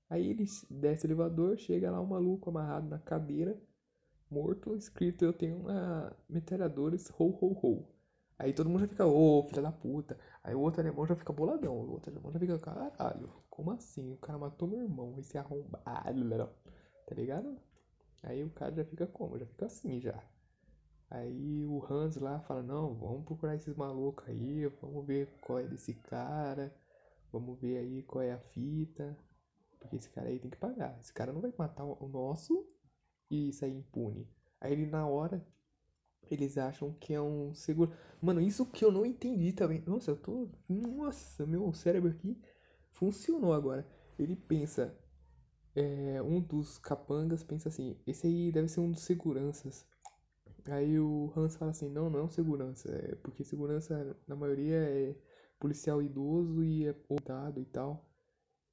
[0.09, 3.57] Aí ele desce o elevador, chega lá um maluco amarrado na cadeira,
[4.29, 7.87] morto, escrito eu tenho uma metralhadora ho ho ho.
[8.39, 10.17] Aí todo mundo já fica, ô, oh, filha da puta.
[10.47, 11.75] Aí o outro alemão já fica boladão.
[11.75, 14.13] O outro alemão já fica, caralho, como assim?
[14.13, 16.49] O cara matou meu irmão, esse arrombado,
[17.05, 17.59] tá ligado?
[18.23, 19.37] Aí o cara já fica como?
[19.37, 20.23] Já fica assim já.
[21.09, 25.67] Aí o Hans lá fala, não, vamos procurar esses malucos aí, vamos ver qual é
[25.67, 26.73] desse cara,
[27.29, 29.17] vamos ver aí qual é a fita.
[29.81, 30.97] Porque esse cara aí tem que pagar.
[31.01, 32.65] Esse cara não vai matar o nosso
[33.29, 34.25] e sair impune.
[34.61, 35.45] Aí ele na hora
[36.33, 37.91] eles acham que é um seguro.
[38.21, 39.83] Mano, isso que eu não entendi também.
[39.85, 40.47] Nossa, eu tô.
[40.67, 42.37] Nossa, meu cérebro aqui
[42.91, 43.87] funcionou agora.
[44.17, 44.95] Ele pensa.
[45.75, 49.85] É, um dos capangas pensa assim: esse aí deve ser um dos seguranças.
[50.65, 52.89] Aí o Hans fala assim: não, não é um segurança.
[52.91, 55.15] É porque segurança, na maioria, é
[55.59, 58.05] policial idoso e é podado e tal.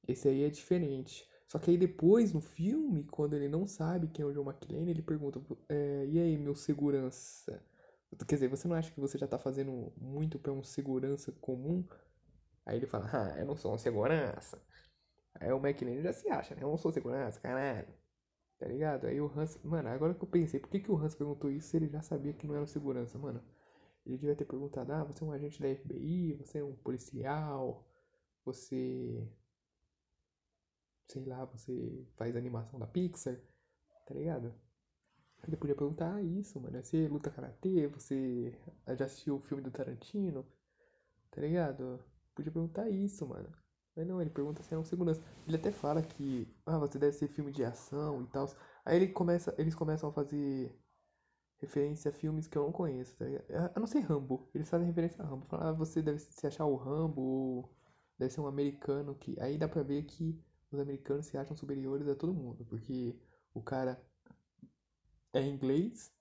[0.07, 1.27] Esse aí é diferente.
[1.47, 4.91] Só que aí depois, no filme, quando ele não sabe quem é o John McClane,
[4.91, 7.63] ele pergunta, é, e aí, meu segurança?
[8.27, 11.85] Quer dizer, você não acha que você já tá fazendo muito pra um segurança comum?
[12.65, 14.61] Aí ele fala, ah, eu não sou um segurança.
[15.35, 16.63] Aí o McLean já se acha, né?
[16.63, 17.87] Eu não sou segurança, caralho.
[18.59, 19.07] Tá ligado?
[19.07, 19.59] Aí o Hans.
[19.63, 22.01] Mano, agora que eu pensei, por que, que o Hans perguntou isso se ele já
[22.01, 23.41] sabia que não era um segurança, mano?
[24.05, 27.85] Ele devia ter perguntado, ah, você é um agente da FBI, você é um policial,
[28.45, 29.27] você.
[31.07, 33.39] Sei lá, você faz animação da Pixar,
[34.07, 34.53] tá ligado?
[35.47, 36.83] Ele podia perguntar isso, mano.
[36.83, 38.57] Você luta karatê, você
[38.97, 40.45] já assistiu o filme do Tarantino,
[41.31, 42.03] tá ligado?
[42.33, 43.49] Podia perguntar isso, mano.
[43.95, 45.21] Mas não, ele pergunta se é um segurança.
[45.47, 48.47] Ele até fala que, ah, você deve ser filme de ação e tal.
[48.83, 50.75] Aí ele começa, eles começam a fazer
[51.57, 53.71] referência a filmes que eu não conheço, tá ligado?
[53.75, 54.49] A não ser Rambo.
[54.53, 55.45] Eles fazem referência a Rambo.
[55.45, 57.75] Falam, ah, você deve se achar o Rambo, ou
[58.17, 59.39] deve ser um americano que.
[59.39, 60.37] Aí dá pra ver que
[60.75, 62.65] os americanos se acham superiores a todo mundo.
[62.65, 63.15] Porque
[63.53, 64.01] o cara
[65.33, 66.13] é inglês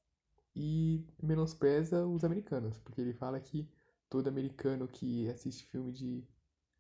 [0.55, 2.79] e menospreza os americanos.
[2.79, 3.69] Porque ele fala que
[4.09, 6.27] todo americano que assiste filme de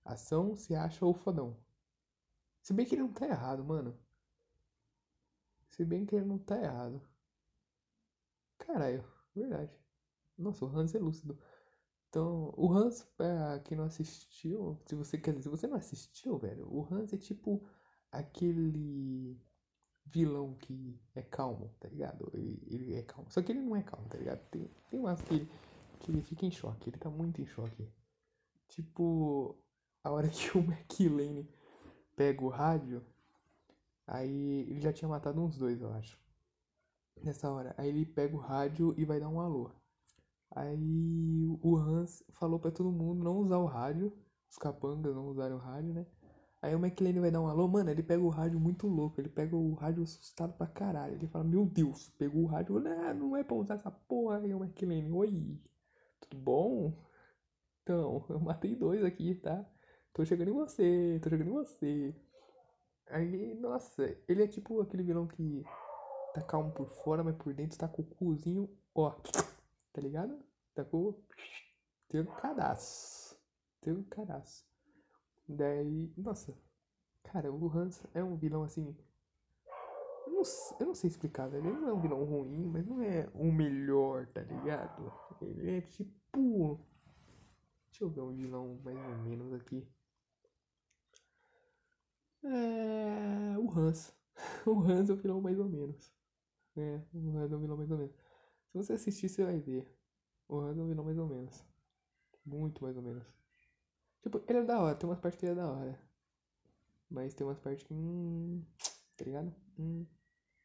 [0.04, 1.56] ação se acha o fodão.
[2.62, 3.98] Se bem que ele não tá errado, mano.
[5.68, 7.02] Se bem que ele não tá errado.
[8.58, 9.70] Caralho, verdade.
[10.38, 11.38] Nossa, o Hans é lúcido.
[12.14, 16.38] Então, o Hans, pra quem não assistiu, se você quer dizer, se você não assistiu,
[16.38, 17.60] velho, o Hans é tipo
[18.12, 19.36] aquele
[20.06, 22.30] vilão que é calmo, tá ligado?
[22.32, 23.28] Ele, ele é calmo.
[23.32, 24.38] Só que ele não é calmo, tá ligado?
[24.48, 25.50] Tem, tem umas que ele,
[25.98, 27.84] que ele fica em choque, ele tá muito em choque.
[28.68, 29.58] Tipo,
[30.04, 31.44] a hora que o McLean
[32.14, 33.04] pega o rádio,
[34.06, 36.16] aí ele já tinha matado uns dois, eu acho.
[37.24, 37.74] Nessa hora.
[37.76, 39.72] Aí ele pega o rádio e vai dar um alô.
[40.54, 44.12] Aí o Hans falou para todo mundo não usar o rádio.
[44.48, 46.06] Os capangas não usaram o rádio, né?
[46.62, 49.28] Aí o McLean vai dar um alô, mano, ele pega o rádio muito louco, ele
[49.28, 51.14] pega o rádio assustado pra caralho.
[51.14, 54.38] Ele fala, meu Deus, pegou o rádio, ah, não é pra usar essa porra.
[54.38, 55.60] Aí o McLean, oi,
[56.20, 56.96] tudo bom?
[57.82, 59.62] Então, eu matei dois aqui, tá?
[60.14, 62.14] Tô chegando em você, tô chegando em você.
[63.10, 65.64] Aí, nossa, ele é tipo aquele vilão que
[66.32, 69.14] tá calmo por fora, mas por dentro tá com o cuzinho, ó,
[69.94, 70.38] tá ligado?
[70.74, 71.14] Tá com.
[72.08, 73.38] Tem um cadastro.
[73.80, 74.68] Tem um cadastro.
[75.48, 76.54] Daí, nossa,
[77.22, 78.94] cara, o Hans é um vilão assim.
[80.26, 80.42] Eu não,
[80.80, 81.66] eu não sei explicar, velho.
[81.68, 85.12] Ele não é um vilão ruim, mas não é o melhor, tá ligado?
[85.40, 86.80] Ele é tipo.
[87.88, 89.86] Deixa eu ver um vilão mais ou menos aqui.
[92.42, 93.56] É.
[93.58, 94.12] O Hans.
[94.66, 96.12] O Hans é o vilão mais ou menos.
[96.76, 98.14] É, o Hans é o vilão mais ou menos.
[98.74, 99.86] Se você assistir, você vai ver.
[100.48, 101.64] O o vilão mais ou menos.
[102.44, 103.24] Muito mais ou menos.
[104.20, 105.96] Tipo, ele é da hora, tem umas partes que ele é da hora.
[107.08, 107.94] Mas tem umas partes que.
[107.94, 108.64] Hum,
[109.16, 109.54] tá ligado?
[109.78, 110.04] Hum,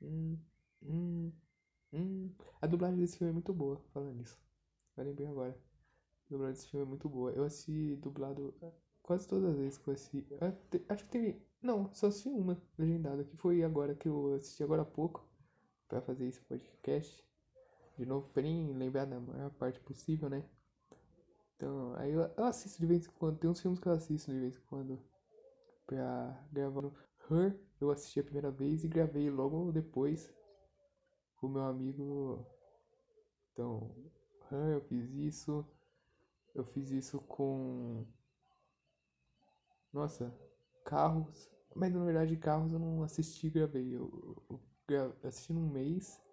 [0.02, 0.38] hum,
[0.82, 1.32] hum,
[1.94, 2.32] hum.
[2.60, 4.40] A dublagem desse filme é muito boa, falando nisso.
[4.98, 5.52] Eu lembrei agora.
[5.52, 7.32] A dublagem desse filme é muito boa.
[7.32, 8.56] Eu assisti dublado
[9.04, 10.26] quase todas as vezes que eu assisti.
[10.90, 11.46] Acho que teve.
[11.62, 15.30] Não, só assisti uma legendada, que foi agora que eu assisti agora há pouco.
[15.88, 17.29] Pra fazer esse podcast.
[18.00, 20.42] De novo, pra lembrar da maior parte possível, né?
[21.58, 23.38] Então, aí eu, eu, assisto de vez em quando.
[23.38, 24.98] Tem uns filmes que eu assisto de vez em quando.
[25.86, 26.96] Pra gravar no
[27.30, 30.34] Her, eu assisti a primeira vez e gravei logo depois
[31.36, 32.48] com meu amigo.
[33.52, 33.94] Então,
[34.50, 35.66] Her, eu fiz isso.
[36.56, 38.06] Eu fiz isso com.
[39.92, 40.34] Nossa,
[40.86, 41.52] carros.
[41.76, 43.94] Mas na verdade, carros eu não assisti e gravei.
[43.94, 46.29] Eu, eu, eu assisti num mês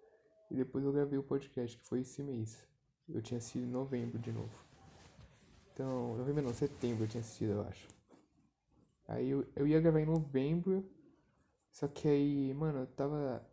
[0.49, 2.67] e depois eu gravei o podcast, que foi esse mês.
[3.07, 4.65] Eu tinha assistido em novembro de novo.
[5.73, 7.87] Então, novembro não, setembro eu tinha assistido, eu acho.
[9.07, 10.83] Aí eu, eu ia gravar em novembro,
[11.71, 13.45] só que aí, mano, eu tava.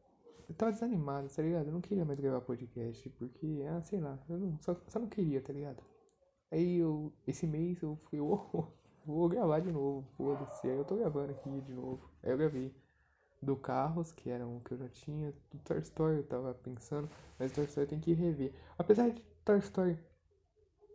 [0.48, 1.66] Eu tava desanimado, tá ligado?
[1.66, 5.08] Eu não queria mais gravar podcast, porque, ah, sei lá, eu não, só, só não
[5.08, 5.82] queria, tá ligado?
[6.50, 8.66] Aí eu, esse mês eu fui, oh,
[9.06, 10.68] vou gravar de novo, foda-se.
[10.68, 12.10] Aí eu tô gravando aqui de novo.
[12.22, 12.74] Aí eu gravei
[13.44, 17.08] do Carros, que era um que eu já tinha, do Toy Story eu tava pensando,
[17.38, 18.52] mas Toy Story tem que rever.
[18.78, 19.98] Apesar de Toy Story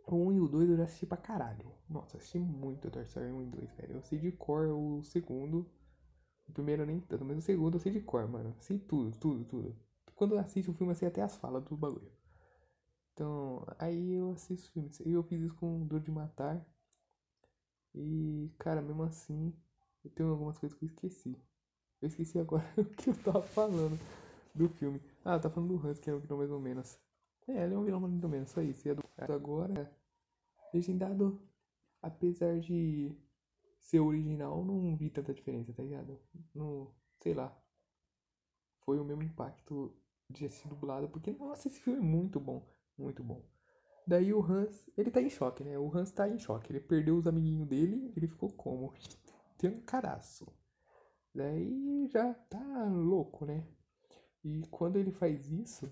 [0.06, 1.72] o 1 e o 2 eu já assisti pra caralho.
[1.88, 3.94] Nossa, assisti muito Toy Story 1 e 2, velho.
[3.96, 5.70] Eu sei de cor o segundo.
[6.48, 8.54] O primeiro nem tanto, mas o segundo eu sei de cor, mano.
[8.60, 9.76] Sei tudo, tudo, tudo.
[10.14, 12.10] Quando eu assisto o filme, eu sei até as falas do bagulho.
[13.12, 15.00] Então, aí eu assisto filmes.
[15.00, 16.64] E eu fiz isso com Dor de Matar.
[17.94, 19.54] E, cara, mesmo assim,
[20.04, 21.36] eu tenho algumas coisas que eu esqueci.
[22.00, 23.98] Eu esqueci agora o que eu tava falando
[24.54, 25.00] do filme.
[25.24, 26.98] Ah, tava falando do Hans, que é o vilão mais ou menos.
[27.46, 28.86] É, ele é um vilão mais ou menos, só isso.
[28.86, 29.90] E a do agora,
[30.72, 31.40] legendado,
[32.00, 33.14] apesar de
[33.78, 36.18] ser original, não vi tanta diferença, tá ligado?
[36.54, 37.54] No, sei lá.
[38.84, 39.94] Foi o mesmo impacto
[40.28, 43.42] de ser dublado, porque, nossa, esse filme é muito bom, muito bom.
[44.06, 45.78] Daí o Hans, ele tá em choque, né?
[45.78, 46.72] O Hans tá em choque.
[46.72, 48.92] Ele perdeu os amiguinhos dele, ele ficou como?
[49.58, 50.46] Tem um caraço.
[51.34, 53.66] Daí já tá louco, né?
[54.42, 55.90] E quando ele faz isso.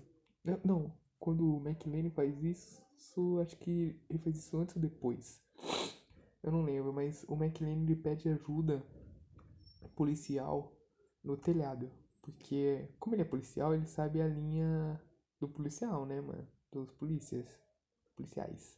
[0.63, 2.81] Não, quando o McLean faz isso,
[3.41, 5.41] acho que ele fez isso antes ou depois.
[6.41, 8.83] Eu não lembro, mas o McLean ele pede ajuda
[9.95, 10.73] policial
[11.23, 11.91] no telhado.
[12.21, 15.01] Porque, como ele é policial, ele sabe a linha
[15.39, 16.47] do policial, né, mano?
[16.71, 17.47] Dos polícias.
[18.15, 18.77] Policiais.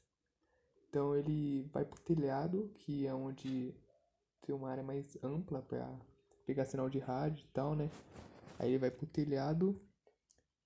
[0.90, 3.74] Então ele vai pro telhado, que é onde
[4.42, 6.00] tem uma área mais ampla pra
[6.52, 7.90] pegar sinal de rádio e tal, né?
[8.60, 9.82] Aí ele vai pro telhado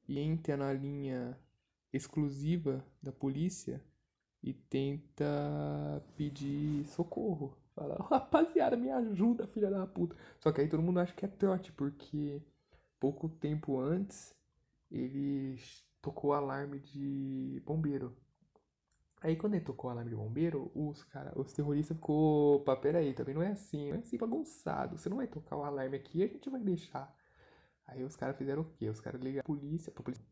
[0.07, 1.39] e entra na linha
[1.93, 3.79] exclusiva da polícia
[4.41, 7.55] e tenta pedir socorro.
[7.75, 10.15] Fala, rapaziada, me ajuda, filha da puta.
[10.39, 12.41] Só que aí todo mundo acha que é trote, porque
[12.99, 14.33] pouco tempo antes
[14.89, 15.59] ele
[16.01, 18.17] tocou alarme de bombeiro.
[19.21, 23.13] Aí quando ele tocou o alarme de bombeiro, os cara, os terroristas ficou, pá, peraí,
[23.13, 24.97] também não é assim, não é assim bagunçado.
[24.97, 27.13] Você não vai tocar o alarme aqui, a gente vai deixar.
[27.87, 28.89] Aí os caras fizeram o quê?
[28.89, 30.25] Os caras ligaram a polícia, pra polícia,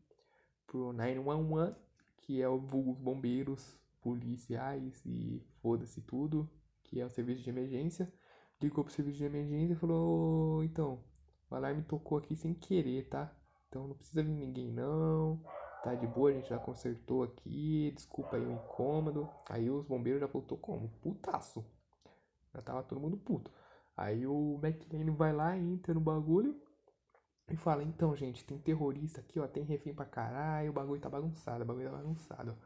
[0.66, 1.74] pro 911,
[2.18, 6.48] que é o os bombeiros, policiais e foda-se tudo,
[6.84, 8.12] que é o serviço de emergência.
[8.60, 11.02] Ligou pro serviço de emergência e falou, então,
[11.50, 13.34] o alarme tocou aqui sem querer, tá?
[13.68, 15.42] Então não precisa vir ninguém não
[15.84, 19.28] tá de boa, a gente já consertou aqui, desculpa aí o incômodo.
[19.50, 20.88] Aí os bombeiros já voltou como?
[21.02, 21.62] Putaço.
[22.54, 23.50] Já tava todo mundo puto.
[23.94, 26.58] Aí o McLean vai lá, entra no bagulho
[27.50, 31.10] e fala, então, gente, tem terrorista aqui, ó, tem refém pra caralho, o bagulho tá
[31.10, 32.56] bagunçado, o bagulho tá bagunçado.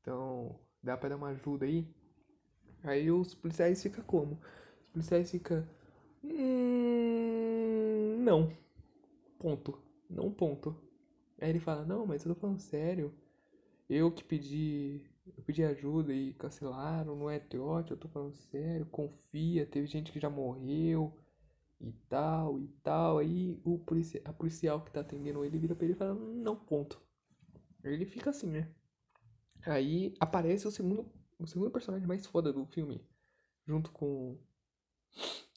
[0.00, 1.86] Então, dá pra dar uma ajuda aí?
[2.82, 4.40] Aí os policiais ficam como?
[4.86, 5.68] Os policiais ficam.
[6.24, 8.50] Hum, não.
[9.38, 9.78] Ponto.
[10.08, 10.89] Não ponto.
[11.40, 13.14] Aí ele fala, não, mas eu tô falando sério.
[13.88, 15.04] Eu que pedi.
[15.36, 20.10] Eu pedi ajuda e cancelaram, não é trote, eu tô falando sério, confia, teve gente
[20.10, 21.16] que já morreu
[21.80, 23.18] e tal, e tal.
[23.18, 26.56] Aí o policia, a policial que tá atendendo ele vira pra ele e fala, não,
[26.56, 27.00] ponto.
[27.84, 28.68] Ele fica assim, né?
[29.66, 33.04] Aí aparece o segundo, o segundo personagem mais foda do filme.
[33.66, 34.38] Junto com.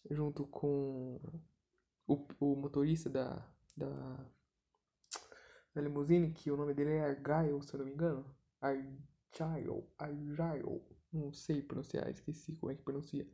[0.09, 1.19] Junto com.
[2.07, 3.47] O, o motorista da.
[3.75, 4.25] Da
[5.73, 8.25] na limusine, que o nome dele é Argyle, se eu não me engano.
[8.61, 10.81] Argyle, Argyle.
[11.11, 13.27] Não sei pronunciar, esqueci como é que pronuncia.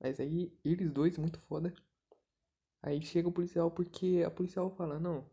[0.00, 1.72] Mas aí, eles dois, muito foda.
[2.82, 5.28] Aí chega o policial porque a policial fala, não,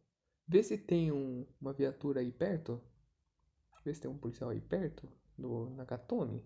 [0.47, 2.81] vê se tem um, uma viatura aí perto.
[3.83, 5.07] Vê se tem um policial aí perto,
[5.37, 6.43] do Nakatomi.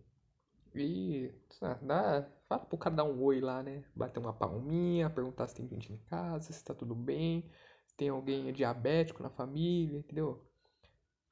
[0.75, 1.33] E
[1.81, 3.83] dá, fala pro cara dar um oi lá, né?
[3.95, 7.49] Bater uma palminha, perguntar se tem gente em casa, se tá tudo bem
[7.99, 10.41] tem alguém diabético na família, entendeu?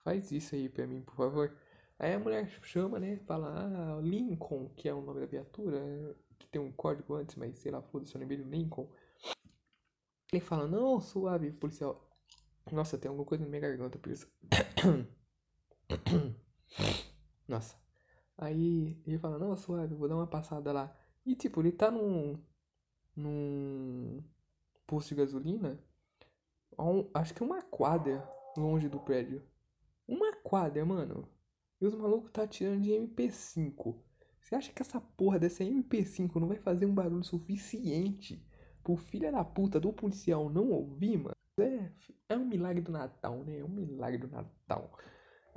[0.04, 1.58] Faz isso aí pra mim, por favor.
[1.98, 3.16] Aí a mulher chama, né?
[3.26, 5.80] Fala, ah, Lincoln, que é o nome da viatura,
[6.38, 8.86] que tem um código antes, mas sei lá, foda-se, eu lembrei do Lincoln.
[10.32, 12.06] Ele fala, não, suave, policial.
[12.70, 14.30] Nossa, tem alguma coisa na minha garganta, por isso.
[17.48, 17.78] Nossa.
[18.38, 20.94] Aí ele fala, não, suave, vou dar uma passada lá.
[21.26, 22.38] E tipo, ele tá num.
[23.16, 24.22] num
[24.86, 25.87] posto de gasolina
[26.84, 29.44] um, acho que uma quadra longe do prédio.
[30.08, 31.28] Uma quadra, mano.
[31.80, 33.96] E os malucos tá tirando de MP5.
[34.42, 38.42] Você acha que essa porra dessa MP5 não vai fazer um barulho suficiente
[38.84, 41.36] pro filho da puta do policial não ouvir, mano?
[41.60, 41.92] É,
[42.30, 43.60] é um milagre do Natal, né?
[43.60, 44.98] É um milagre do Natal.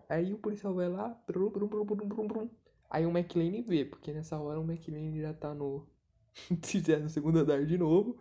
[0.09, 2.51] Aí o policial vai lá, brum, brum, brum, brum, brum, brum.
[2.91, 5.87] aí o McLean vê, porque nessa hora o McLean já tá no,
[7.03, 8.19] no segundo andar de novo.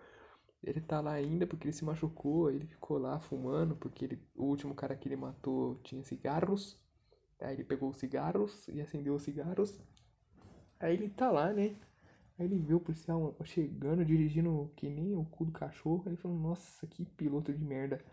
[0.63, 4.45] Ele tá lá ainda porque ele se machucou, ele ficou lá fumando, porque ele, o
[4.45, 6.77] último cara que ele matou tinha cigarros.
[7.39, 9.79] Aí ele pegou os cigarros e acendeu os cigarros.
[10.79, 11.75] Aí ele tá lá, né?
[12.37, 16.03] Aí ele viu o policial chegando, dirigindo que nem o cu do cachorro.
[16.05, 18.03] Aí ele falou, nossa, que piloto de merda.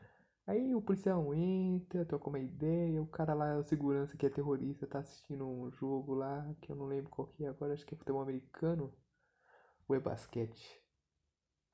[0.47, 3.03] Aí o policial entra, troca uma ideia.
[3.03, 6.77] O cara lá, o segurança que é terrorista, tá assistindo um jogo lá, que eu
[6.77, 8.93] não lembro qual que é agora, acho que é futebol americano.
[9.89, 10.86] Ou é basquete.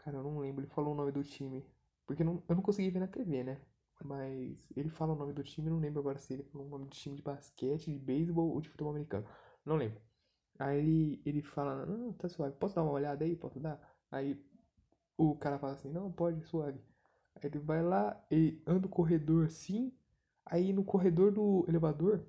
[0.03, 0.63] Cara, eu não lembro.
[0.65, 1.65] Ele falou o nome do time.
[2.07, 3.61] Porque não, eu não consegui ver na TV, né?
[4.05, 6.87] Mas ele fala o nome do time, não lembro agora se ele falou o nome
[6.87, 9.27] do time de basquete, de beisebol ou de futebol americano.
[9.65, 10.01] Não lembro.
[10.59, 13.37] Aí ele, ele fala, não, tá suave, posso dar uma olhada aí?
[13.37, 13.81] Posso dar?
[14.11, 14.41] Aí
[15.17, 16.81] o cara fala assim, não, pode, suave.
[17.37, 19.93] Aí ele vai lá, ele anda o corredor assim,
[20.47, 22.25] aí no corredor do elevador,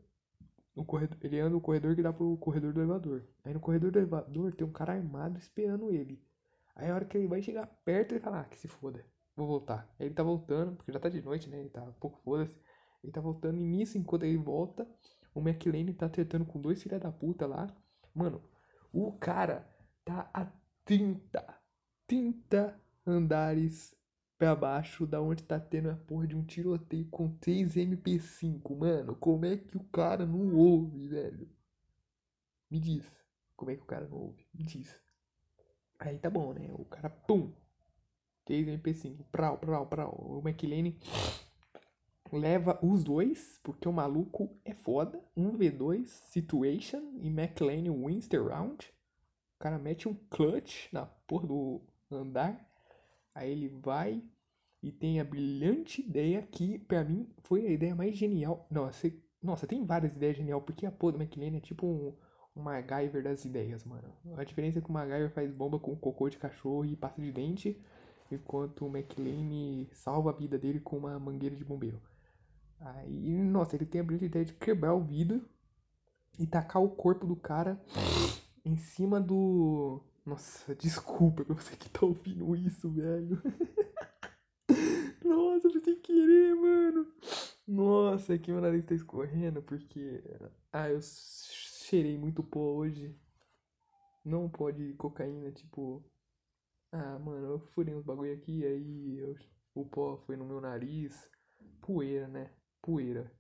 [0.76, 3.24] no corredor, ele anda o corredor que dá pro corredor do elevador.
[3.44, 6.22] Aí no corredor do elevador tem um cara armado esperando ele.
[6.76, 9.06] Aí a hora que ele vai chegar perto, ele fala, ah, que se foda,
[9.36, 9.88] vou voltar.
[10.00, 11.60] Aí ele tá voltando, porque já tá de noite, né?
[11.60, 12.60] Ele tá um pouco foda-se.
[13.04, 14.88] Ele tá voltando e nisso, enquanto ele volta,
[15.36, 17.68] o McLean tá tretando com dois filha da puta lá.
[18.14, 18.42] Mano,
[18.92, 19.68] o cara
[20.06, 20.46] tá a
[20.86, 21.62] 30,
[22.08, 23.96] 30 andares
[24.38, 29.16] pra baixo da onde tá tendo a porra de um tiroteio com 3 MP5, mano.
[29.16, 31.50] Como é que o cara não ouve, velho?
[32.70, 33.06] Me diz.
[33.56, 34.46] Como é que o cara não ouve?
[34.54, 35.03] Me diz.
[36.04, 36.70] Aí tá bom, né?
[36.74, 37.50] O cara, pum!
[38.44, 40.12] 3 MP5, prau, prau, prau.
[40.20, 40.94] O McLean
[42.30, 45.24] leva os dois, porque o maluco é foda.
[45.38, 48.86] 1v2, Situation e McLean wins the round.
[49.56, 51.82] O cara mete um clutch na porra do
[52.12, 52.70] andar.
[53.34, 54.22] Aí ele vai
[54.82, 58.68] e tem a brilhante ideia que, pra mim, foi a ideia mais genial.
[58.70, 59.10] Nossa,
[59.42, 62.14] nossa tem várias ideias genial, porque a porra do McLean é tipo um,
[62.56, 64.14] um MacGyver das ideias, mano.
[64.38, 67.32] A diferença é que o MacGyver faz bomba com cocô de cachorro e pasta de
[67.32, 67.82] dente,
[68.32, 72.00] enquanto o McLean salva a vida dele com uma mangueira de bombeiro.
[72.80, 75.42] Aí, nossa, ele tem a brilhante ideia de quebrar o vidro
[76.38, 77.82] e tacar o corpo do cara
[78.66, 80.02] em cima do.
[80.26, 83.42] Nossa, desculpa pra você que tá ouvindo isso, velho.
[85.24, 87.08] Nossa, foi sem querer, mano.
[87.66, 90.22] Nossa, aqui meu nariz tá escorrendo porque.
[90.72, 91.02] Ah, eu
[91.84, 93.16] cheirei muito pó hoje.
[94.24, 96.04] Não pode cocaína, tipo.
[96.92, 99.36] Ah, mano, eu furei uns bagulho aqui, aí eu...
[99.74, 101.30] o pó foi no meu nariz.
[101.82, 102.52] Poeira, né?
[102.82, 103.32] Poeira.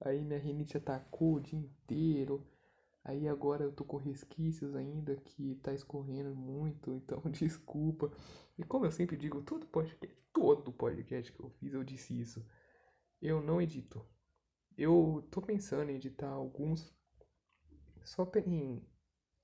[0.00, 2.46] Aí minha rinite atacou o dia inteiro.
[3.02, 8.10] Aí agora eu tô com resquícios ainda que tá escorrendo muito, então desculpa.
[8.58, 12.44] E como eu sempre digo, todo podcast, todo podcast que eu fiz eu disse isso.
[13.22, 14.04] Eu não edito.
[14.76, 16.95] Eu tô pensando em editar alguns
[18.06, 18.82] só em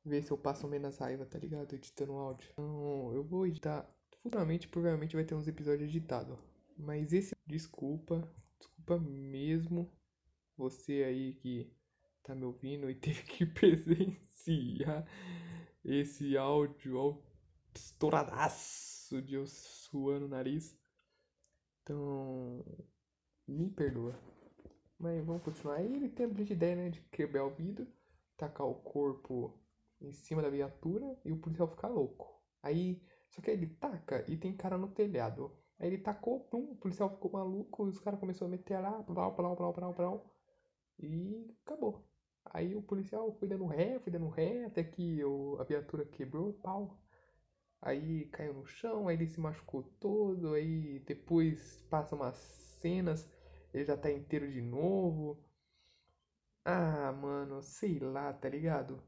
[0.04, 1.74] ver se eu passo menos raiva, tá ligado?
[1.74, 2.48] Editando áudio.
[2.52, 3.88] Então, eu vou editar.
[4.18, 6.38] Futuramente, provavelmente vai ter uns episódios editados.
[6.76, 9.92] Mas esse, desculpa, desculpa mesmo.
[10.56, 11.72] Você aí que
[12.22, 15.06] tá me ouvindo e teve que presenciar
[15.84, 17.20] esse áudio
[17.74, 20.78] estouradaço de eu suando o nariz.
[21.82, 22.64] Então,
[23.46, 24.16] me perdoa.
[24.98, 25.76] Mas vamos continuar.
[25.78, 27.88] Aí ele tem a brilhante ideia, né, de quebrar o vidro,
[28.42, 29.56] tacar o corpo
[30.00, 32.42] em cima da viatura e o policial ficar louco.
[32.62, 35.52] Aí, só que aí ele taca e tem cara no telhado.
[35.78, 39.02] Aí ele tacou, pum, o policial ficou maluco e os caras começaram a meter lá,
[39.04, 40.34] plau, plau, plau, plau, plau.
[40.98, 42.04] E acabou.
[42.46, 46.52] Aí o policial foi dando ré, foi dando ré, até que o, a viatura quebrou,
[46.54, 46.98] pau.
[47.80, 52.36] Aí caiu no chão, aí ele se machucou todo, aí depois passa umas
[52.80, 53.28] cenas,
[53.72, 55.38] ele já tá inteiro de novo.
[56.64, 59.00] Ah, mano, sei lá, tá ligado?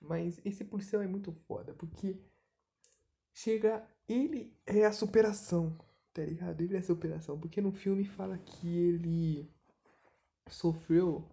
[0.00, 2.18] Mas esse policial é muito foda, porque
[3.32, 5.76] chega, ele é a superação,
[6.12, 6.60] tá ligado?
[6.60, 9.50] Ele é a superação, porque no filme fala que ele
[10.48, 11.28] sofreu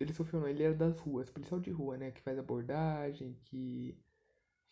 [0.00, 2.10] ele sofreu não, ele era das ruas, policial de rua, né?
[2.10, 3.96] Que faz abordagem, que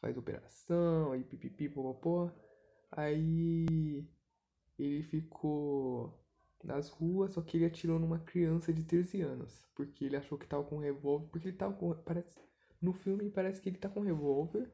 [0.01, 2.33] faz operação, aí pipipi, popopó.
[2.93, 4.07] Aí
[4.79, 6.22] ele ficou
[6.65, 9.67] nas ruas, só que ele atirou numa criança de 13 anos.
[9.75, 11.29] Porque ele achou que tava com um revólver.
[11.31, 11.95] Porque ele tava com.
[11.95, 12.39] Parece,
[12.81, 14.71] no filme parece que ele tá com um revólver.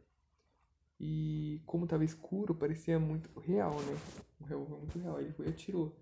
[1.00, 3.96] E como tava escuro, parecia muito real, né?
[4.40, 5.20] Um revólver muito real.
[5.20, 5.96] Ele foi e atirou.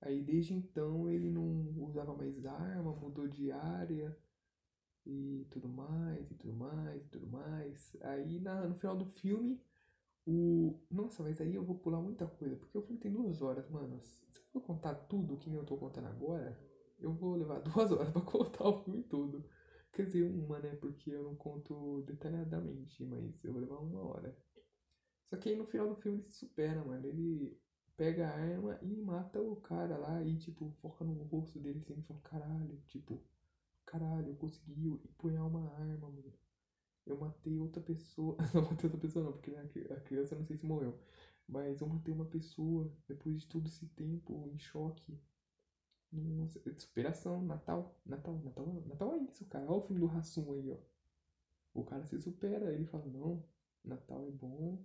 [0.00, 4.16] Aí desde então ele não usava mais arma, mudou de área
[5.04, 7.96] e tudo mais, e tudo mais, e tudo mais.
[8.02, 9.60] Aí na, no final do filme,
[10.26, 10.78] o.
[10.90, 14.00] Nossa, mas aí eu vou pular muita coisa, porque o filme tem duas horas, mano.
[14.56, 16.58] Eu contar tudo que eu tô contando agora,
[16.98, 19.44] eu vou levar duas horas pra contar o filme todo.
[19.92, 20.74] Quer dizer, uma, né?
[20.76, 24.34] Porque eu não conto detalhadamente, mas eu vou levar uma hora.
[25.28, 27.06] Só que aí no final do filme ele se supera, mano.
[27.06, 27.60] Ele
[27.98, 31.98] pega a arma e mata o cara lá e, tipo, foca no rosto dele assim
[31.98, 33.22] e fala, caralho, tipo,
[33.84, 36.32] caralho, eu consegui empunhar uma arma, mano.
[37.06, 38.36] Eu matei outra pessoa.
[38.54, 39.50] não matei outra pessoa não, porque
[39.92, 40.98] a criança não sei se morreu.
[41.48, 45.18] Mas eu matei uma pessoa depois de todo esse tempo em choque.
[46.12, 49.66] Nossa, superação, Natal, Natal, Natal, Natal é isso, cara.
[49.66, 50.78] Olha o filme do Rassum aí, ó.
[51.74, 53.44] O cara se supera, ele fala, não,
[53.84, 54.82] Natal é bom,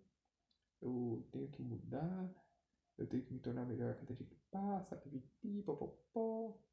[0.81, 2.29] eu tenho que mudar,
[2.97, 5.63] eu tenho que me tornar melhor cada dia que passa, pipipi,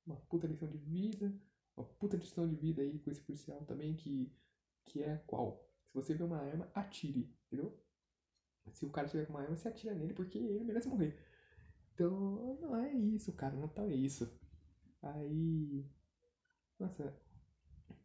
[0.05, 1.33] uma puta lição de vida,
[1.77, 4.33] uma puta lição de vida aí com esse policial também, que,
[4.87, 5.65] que é qual?
[5.87, 7.79] Se você vê uma arma, atire, entendeu?
[8.73, 11.17] Se o cara estiver com uma arma, você atira nele porque ele merece morrer.
[11.95, 14.31] Então, não é isso, cara, Natal é isso.
[15.03, 15.85] Aí.
[16.79, 17.15] Nossa,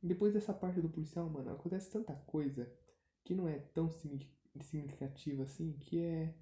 [0.02, 2.72] depois dessa parte do policial, mano, acontece tanta coisa
[3.24, 6.34] que não é tão significativa assim, que é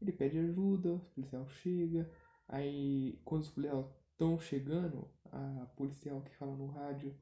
[0.00, 2.10] ele pede ajuda, o policial chega.
[2.48, 7.14] Aí, quando os policiais estão chegando, a policial que fala no rádio,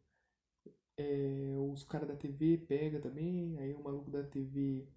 [0.96, 3.59] é, os caras da TV pega também.
[3.59, 4.88] Aí o maluco da TV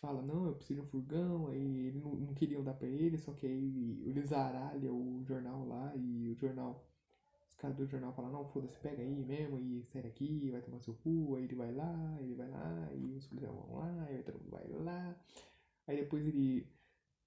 [0.00, 1.48] fala: Não, eu preciso de um furgão.
[1.48, 5.66] Aí ele não, não queriam dar pra ele, só que aí eles zaralham o jornal
[5.66, 6.86] lá e o jornal.
[7.48, 10.80] Os caras do jornal falam, não, foda-se, pega aí mesmo e sai daqui, vai tomar
[10.80, 14.22] seu cu, aí ele vai lá, ele vai lá, e os policiais vão lá, aí
[14.22, 15.16] todo mundo vai lá.
[15.86, 16.66] Aí depois ele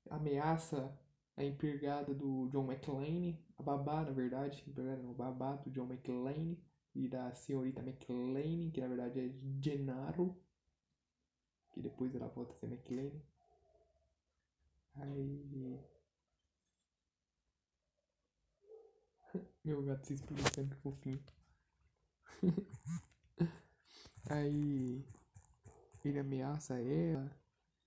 [0.09, 0.95] ameaça
[1.35, 6.61] a empregada do John McClane, a babá, na verdade, empregada não, babá do John McClane
[6.93, 9.31] e da senhorita McClane, que na verdade é
[9.61, 10.37] Gennaro,
[11.71, 13.21] que depois ela volta a ser McClane.
[14.95, 15.79] Aí.
[19.63, 21.23] Meu gato se explica que fofinho.
[24.29, 25.03] Aí.
[26.03, 27.29] Ele ameaça ela.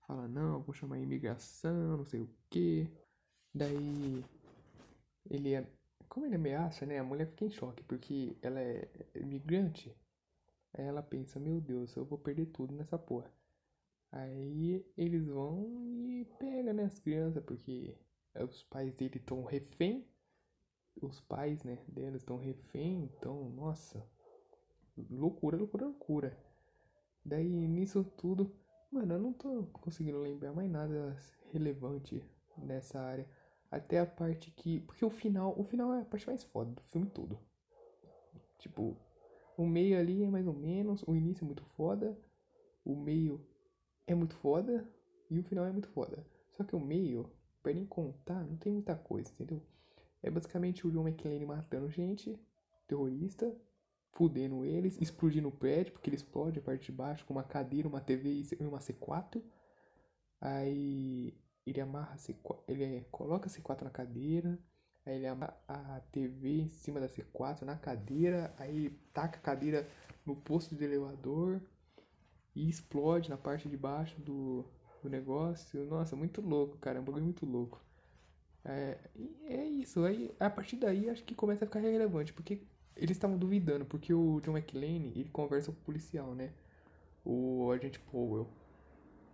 [0.07, 2.87] Fala, não, vou chamar a imigração, não sei o que.
[3.53, 4.23] Daí.
[5.29, 5.67] Ele é.
[6.09, 6.99] Como ele ameaça, né?
[6.99, 9.95] A mulher fica em choque, porque ela é imigrante.
[10.73, 13.31] Aí ela pensa, meu Deus, eu vou perder tudo nessa porra.
[14.13, 17.97] Aí eles vão e pegam né, as crianças, porque
[18.35, 20.07] os pais dele estão refém.
[21.01, 24.07] Os pais, né, deles estão refém, então, nossa.
[25.09, 26.37] Loucura, loucura, loucura.
[27.25, 28.55] Daí nisso tudo,
[28.91, 31.17] mano, eu não tô conseguindo lembrar mais nada
[31.51, 32.23] relevante
[32.55, 33.27] nessa área.
[33.71, 34.81] Até a parte que.
[34.81, 35.59] Porque o final.
[35.59, 37.39] O final é a parte mais foda do filme todo.
[38.59, 38.95] Tipo,
[39.57, 41.01] o meio ali é mais ou menos.
[41.07, 42.15] O início é muito foda.
[42.85, 43.43] O meio
[44.07, 44.87] é muito foda.
[45.29, 46.25] E o final é muito foda.
[46.51, 47.29] Só que o meio,
[47.61, 49.61] pra nem contar, não tem muita coisa, entendeu?
[50.21, 52.39] É basicamente o John McClane matando gente,
[52.87, 53.55] terrorista,
[54.13, 57.87] fudendo eles, explodindo o prédio, porque ele explode a parte de baixo com uma cadeira,
[57.87, 59.41] uma TV e uma C4.
[60.39, 61.35] Aí
[61.65, 64.59] ele amarra C4, ele coloca a C4 na cadeira,
[65.05, 69.89] aí ele amarra a TV em cima da C4 na cadeira, aí taca a cadeira
[70.25, 71.61] no posto de elevador
[72.55, 74.65] e explode na parte de baixo do,
[75.01, 75.85] do negócio.
[75.85, 77.81] Nossa, muito louco, cara, é um bagulho muito louco.
[78.65, 78.97] É,
[79.45, 82.61] é isso, aí a partir daí acho que começa a ficar relevante, porque
[82.95, 86.53] eles estavam duvidando, porque o John McClane, ele conversa com o policial, né?
[87.25, 88.47] O agente Powell.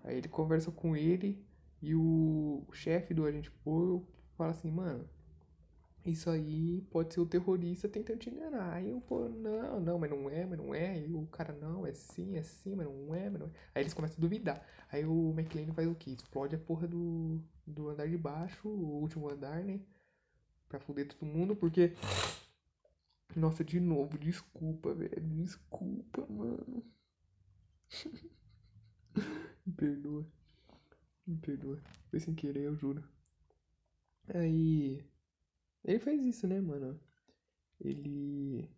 [0.03, 1.43] Aí ele conversa com ele
[1.81, 4.03] e o chefe do agente Powell
[4.37, 5.07] fala assim, mano,
[6.05, 8.73] isso aí pode ser o terrorista tentando te enganar.
[8.73, 10.91] Aí o pô, não, não, mas não é, mas não é.
[10.91, 13.51] Aí o cara, não, é sim, é sim, mas não é, mas não é.
[13.75, 14.65] Aí eles começam a duvidar.
[14.91, 16.11] Aí o McLean faz o quê?
[16.11, 19.79] Explode a porra do, do andar de baixo, o último andar, né?
[20.69, 21.93] Pra foder todo mundo, porque.
[23.35, 25.19] Nossa, de novo, desculpa, velho.
[25.21, 26.83] Desculpa, mano.
[29.65, 30.25] Me perdoa.
[31.25, 31.81] Me perdoa.
[32.09, 33.03] Foi sem querer, eu juro.
[34.33, 35.03] Aí.
[35.83, 36.99] Ele faz isso, né, mano?
[37.79, 38.69] Ele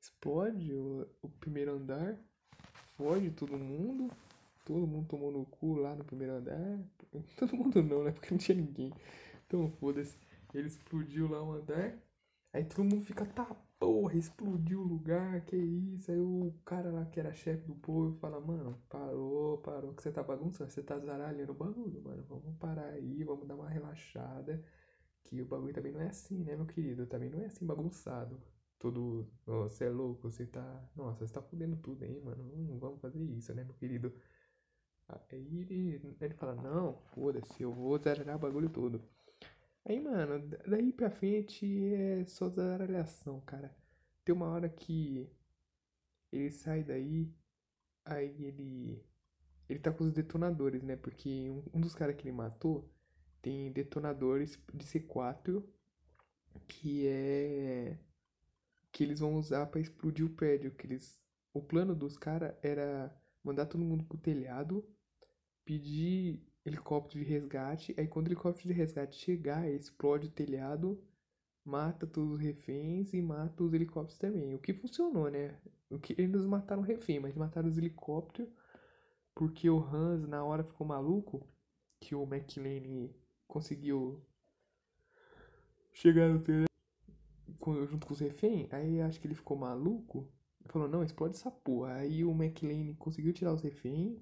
[0.00, 2.18] explode o, o primeiro andar,
[2.96, 4.10] foge todo mundo,
[4.64, 6.78] todo mundo tomou no cu lá no primeiro andar.
[7.38, 8.12] Todo mundo não, né?
[8.12, 8.92] Porque não tinha ninguém.
[9.46, 10.16] Então foda-se.
[10.54, 11.96] Ele explodiu lá o andar.
[12.52, 13.44] Aí todo mundo fica, tá
[13.78, 16.10] porra, explodiu o lugar, que isso?
[16.10, 20.10] Aí o cara lá que era chefe do povo fala, mano, parou, parou, que você
[20.10, 22.24] tá bagunçando, você tá zaralhando o bagulho, mano.
[22.28, 24.62] Vamos parar aí, vamos dar uma relaxada
[25.28, 27.06] que o bagulho também não é assim, né, meu querido?
[27.06, 28.40] Também não é assim bagunçado.
[28.78, 29.28] Todo.
[29.44, 30.90] Você é louco, você tá.
[30.96, 32.44] Nossa, você tá fudendo tudo aí, mano.
[32.56, 34.12] Não vamos fazer isso, né, meu querido?
[35.08, 39.02] Aí ele, ele fala: Não, foda-se, eu vou zerar o bagulho todo.
[39.84, 43.74] Aí, mano, daí pra frente é só zaralhação, cara.
[44.24, 45.28] Tem uma hora que
[46.32, 47.30] ele sai daí,
[48.04, 49.04] aí ele.
[49.68, 50.96] Ele tá com os detonadores, né?
[50.96, 52.90] Porque um, um dos caras que ele matou
[53.42, 55.62] tem detonadores de C4
[56.66, 57.98] que é
[58.90, 61.22] que eles vão usar para explodir o prédio, que eles
[61.52, 64.84] o plano dos caras era mandar todo mundo pro telhado,
[65.64, 71.02] pedir helicóptero de resgate, aí quando o helicóptero de resgate chegar, explode o telhado,
[71.64, 74.54] mata todos os reféns e mata os helicópteros também.
[74.54, 75.58] O que funcionou, né?
[75.90, 78.50] O que eles mataram refém, mas mataram os helicópteros
[79.34, 81.46] porque o Hans na hora ficou maluco
[82.00, 83.08] que o McLean
[83.48, 84.20] conseguiu
[85.92, 86.68] chegar no telhado
[87.86, 88.72] junto com os reféns.
[88.72, 90.28] Aí acho que ele ficou maluco.
[90.66, 91.94] Falou, não, explode essa porra.
[91.94, 94.18] Aí o McLean conseguiu tirar os reféns.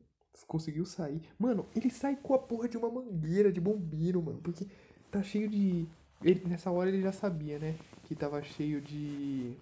[0.46, 1.22] Conseguiu sair.
[1.38, 4.40] Mano, ele sai com a porra de uma mangueira de bombeiro, mano.
[4.40, 4.66] Porque
[5.10, 5.86] tá cheio de.
[6.22, 7.74] Ele, nessa hora ele já sabia, né?
[8.04, 9.56] Que tava cheio de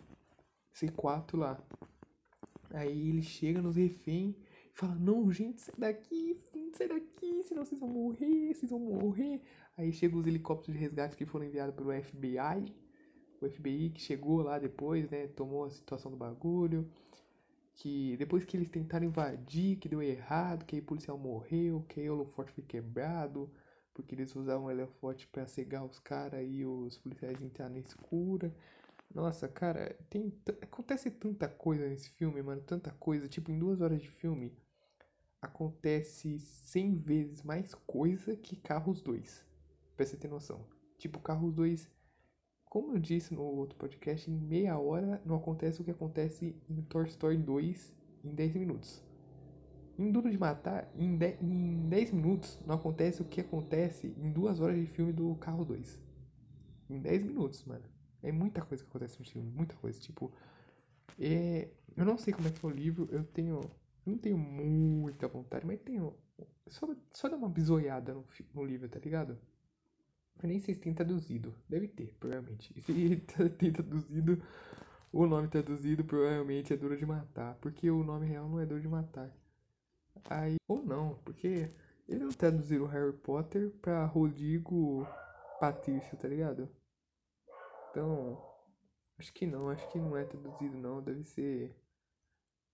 [0.74, 1.60] C4 lá.
[2.70, 6.36] Aí ele chega nos reféns e fala: Não, gente, sai daqui,
[6.74, 9.40] sai daqui, senão vocês vão morrer, vocês vão morrer.
[9.76, 12.74] Aí chegam os helicópteros de resgate que foram enviados pelo FBI.
[13.40, 15.26] O FBI que chegou lá depois, né?
[15.28, 16.88] Tomou a situação do bagulho.
[17.74, 22.00] Que depois que eles tentaram invadir, que deu errado, que aí o policial morreu, que
[22.00, 23.50] aí o holoforte foi quebrado.
[23.94, 28.54] porque eles usavam o holofote pra cegar os caras e os policiais entrar na escura.
[29.14, 33.28] Nossa, cara, tem acontece tanta coisa nesse filme, mano, tanta coisa.
[33.28, 34.52] Tipo, em duas horas de filme,
[35.44, 39.44] acontece 100 vezes mais coisa que Carros 2.
[39.96, 40.66] Pra você ter noção.
[40.98, 41.88] Tipo, Carros 2,
[42.64, 46.82] como eu disse no outro podcast, em meia hora não acontece o que acontece em
[46.82, 49.02] Toy Story 2 em 10 minutos.
[49.96, 54.32] Em Duro de Matar, em 10, em 10 minutos não acontece o que acontece em
[54.32, 56.00] duas horas de filme do Carro 2.
[56.90, 57.84] Em 10 minutos, mano.
[58.22, 60.00] É muita coisa que acontece no filme, muita coisa.
[60.00, 60.32] Tipo,
[61.18, 61.68] é...
[61.96, 63.60] eu não sei como é que é o livro, eu tenho.
[64.06, 66.14] Não tenho muita vontade, mas tenho.
[66.66, 68.24] Só, só dar uma bisoiada no,
[68.54, 69.38] no livro, tá ligado?
[70.42, 71.54] Eu nem sei se tem traduzido.
[71.68, 72.72] Deve ter, provavelmente.
[72.76, 73.16] E se
[73.58, 74.42] tem traduzido,
[75.12, 77.54] o nome traduzido provavelmente é Duro de Matar.
[77.56, 79.32] Porque o nome real não é Duro de Matar.
[80.28, 81.70] Aí, ou não, porque
[82.08, 85.06] ele não traduziram Harry Potter pra Rodrigo
[85.60, 86.68] Patrício, tá ligado?
[87.90, 88.42] Então,
[89.18, 91.74] acho que não, acho que não é traduzido não, deve ser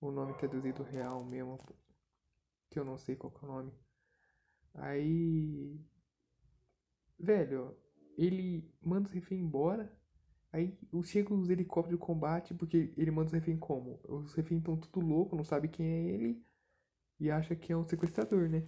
[0.01, 1.59] o nome traduzido real mesmo,
[2.71, 3.73] que eu não sei qual é o nome.
[4.75, 5.81] Aí,
[7.19, 7.77] velho,
[8.17, 9.93] ele manda os reféns embora,
[10.53, 14.01] aí chegam os helicópteros de combate, porque ele manda os reféns como?
[14.09, 16.45] Os reféns estão tudo louco, não sabe quem é ele,
[17.19, 18.65] e acha que é um sequestrador, né?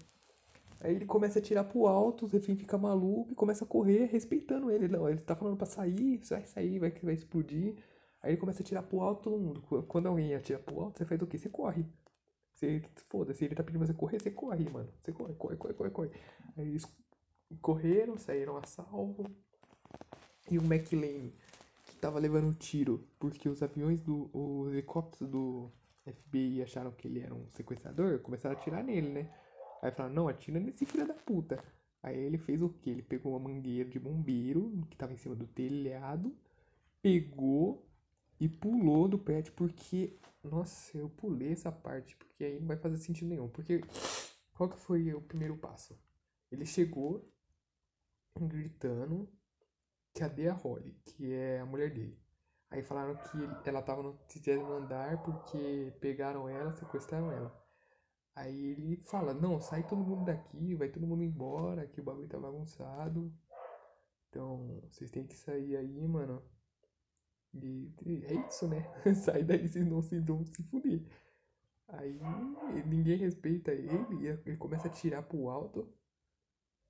[0.80, 4.06] Aí ele começa a tirar pro alto, o refém fica maluco e começa a correr
[4.06, 4.88] respeitando ele.
[4.88, 7.76] Não, ele tá falando pra sair, vai sair, vai, vai explodir.
[8.22, 9.62] Aí ele começa a tirar pro alto todo mundo.
[9.88, 11.38] Quando alguém atira pro alto, você faz o quê?
[11.38, 11.84] Você corre.
[12.54, 14.88] Você, foda-se, ele tá pedindo você correr, você corre, mano.
[15.02, 16.10] Você corre, corre, corre, corre, corre.
[16.56, 16.86] Aí eles
[17.60, 19.28] correram, saíram a salvo.
[20.50, 21.30] E o McLean,
[21.86, 24.30] que tava levando tiro, porque os aviões do.
[24.32, 25.72] os helicópteros do
[26.04, 29.30] FBI acharam que ele era um sequestrador, começaram a atirar nele, né?
[29.80, 31.62] Aí falaram, não, atira nesse filho da puta.
[32.02, 32.90] Aí ele fez o que?
[32.90, 36.36] Ele pegou uma mangueira de bombeiro que tava em cima do telhado,
[37.00, 37.84] pegou
[38.42, 40.18] e pulou do prédio porque.
[40.42, 43.48] Nossa, eu pulei essa parte, porque aí não vai fazer sentido nenhum.
[43.48, 43.80] Porque
[44.52, 45.96] qual que foi o primeiro passo?
[46.50, 47.32] Ele chegou
[48.36, 49.28] gritando
[50.12, 52.18] cadê a Holly, que é a mulher dele.
[52.68, 57.56] Aí falaram que ela tava no terceiro andar porque pegaram ela, sequestraram ela.
[58.34, 62.28] Aí ele fala, não, sai todo mundo daqui, vai todo mundo embora, que o bagulho
[62.28, 63.32] tá bagunçado.
[64.28, 66.42] Então, vocês têm que sair aí, mano.
[67.54, 67.92] E,
[68.24, 68.82] é isso, né?
[69.14, 71.02] sai daí, vocês não se vão se fuder.
[71.88, 72.18] Aí
[72.86, 75.88] ninguém respeita ele, ele começa a tirar pro alto.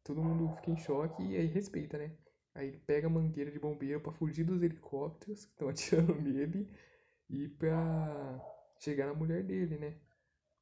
[0.04, 2.12] Todo mundo fica em choque e aí respeita, né?
[2.54, 6.68] Aí ele pega a mangueira de bombeiro para fugir dos helicópteros que estão atirando nele
[7.28, 8.40] e pra
[8.78, 9.96] chegar na mulher dele, né?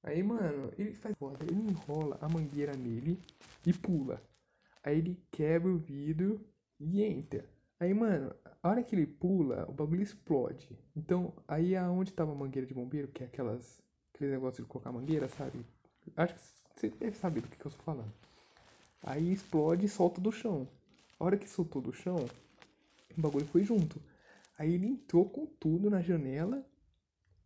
[0.02, 3.20] Aí, mano, ele faz foda, ele enrola a mangueira nele
[3.66, 4.22] e pula.
[4.82, 6.40] Aí ele quebra o vidro
[6.78, 7.44] e entra.
[7.78, 10.78] Aí, mano, a hora que ele pula, o bagulho explode.
[10.94, 13.82] Então, aí aonde tava a mangueira de bombeiro, que é aquelas.
[14.14, 15.64] aquele negócio de colocar mangueira, sabe?
[16.16, 16.40] Acho que
[16.76, 18.12] você deve saber do que, que eu tô falando.
[19.02, 20.68] Aí explode e solta do chão.
[21.18, 22.16] A hora que soltou do chão,
[23.16, 24.00] o bagulho foi junto.
[24.58, 26.66] Aí ele entrou com tudo na janela,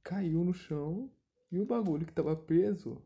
[0.02, 1.08] caiu no chão
[1.50, 3.00] e o bagulho que tava preso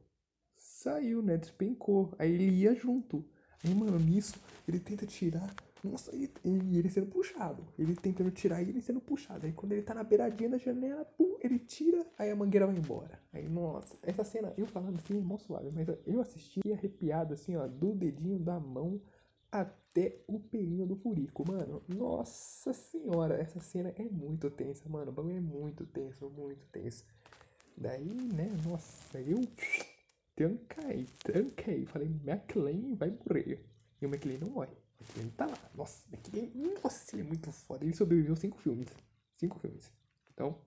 [0.57, 1.37] saiu, né?
[1.37, 2.15] Despencou.
[2.19, 3.25] Aí ele ia junto.
[3.63, 4.35] Aí, mano, nisso,
[4.67, 5.55] ele tenta tirar.
[5.83, 7.65] Nossa, e ele, ele, sendo puxado.
[7.79, 9.47] Ele tentando tirar e ele sendo puxado.
[9.47, 12.77] Aí quando ele tá na beiradinha da janela, pum, ele tira, aí a mangueira vai
[12.77, 13.21] embora.
[13.33, 17.67] Aí, nossa, essa cena, eu falando assim, mó suave, mas eu assisti arrepiado, assim, ó,
[17.67, 19.01] do dedinho da mão
[19.51, 21.83] até o pelinho do furico, mano.
[21.89, 25.11] Nossa senhora, essa cena é muito tensa, mano.
[25.11, 27.05] O bagulho é muito tenso, muito tenso.
[27.77, 29.41] Daí, né, nossa, eu
[30.35, 31.87] tranquei, tranquei.
[31.87, 33.65] Falei, McLean vai morrer.
[34.01, 34.77] E o McLean não morre.
[35.01, 35.71] McLean tá lá.
[35.75, 36.51] Nossa, McLean,
[36.83, 37.85] nossa, ele é muito foda.
[37.85, 38.89] Ele sobreviveu cinco filmes.
[39.37, 39.93] Cinco filmes.
[40.33, 40.61] Então,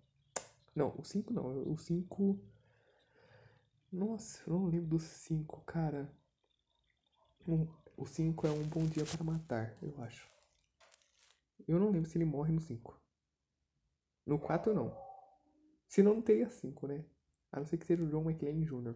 [0.75, 1.71] não, o cinco não.
[1.71, 2.39] O cinco.
[3.91, 6.09] Nossa, eu não lembro dos cinco, cara.
[7.47, 7.67] Um,
[7.97, 10.27] o cinco é um bom dia para matar, eu acho.
[11.67, 12.99] Eu não lembro se ele morre no cinco.
[14.25, 14.95] No quatro não.
[15.87, 17.03] Senão não teria 5, né?
[17.51, 18.95] A não ser que seja o John McClane Jr.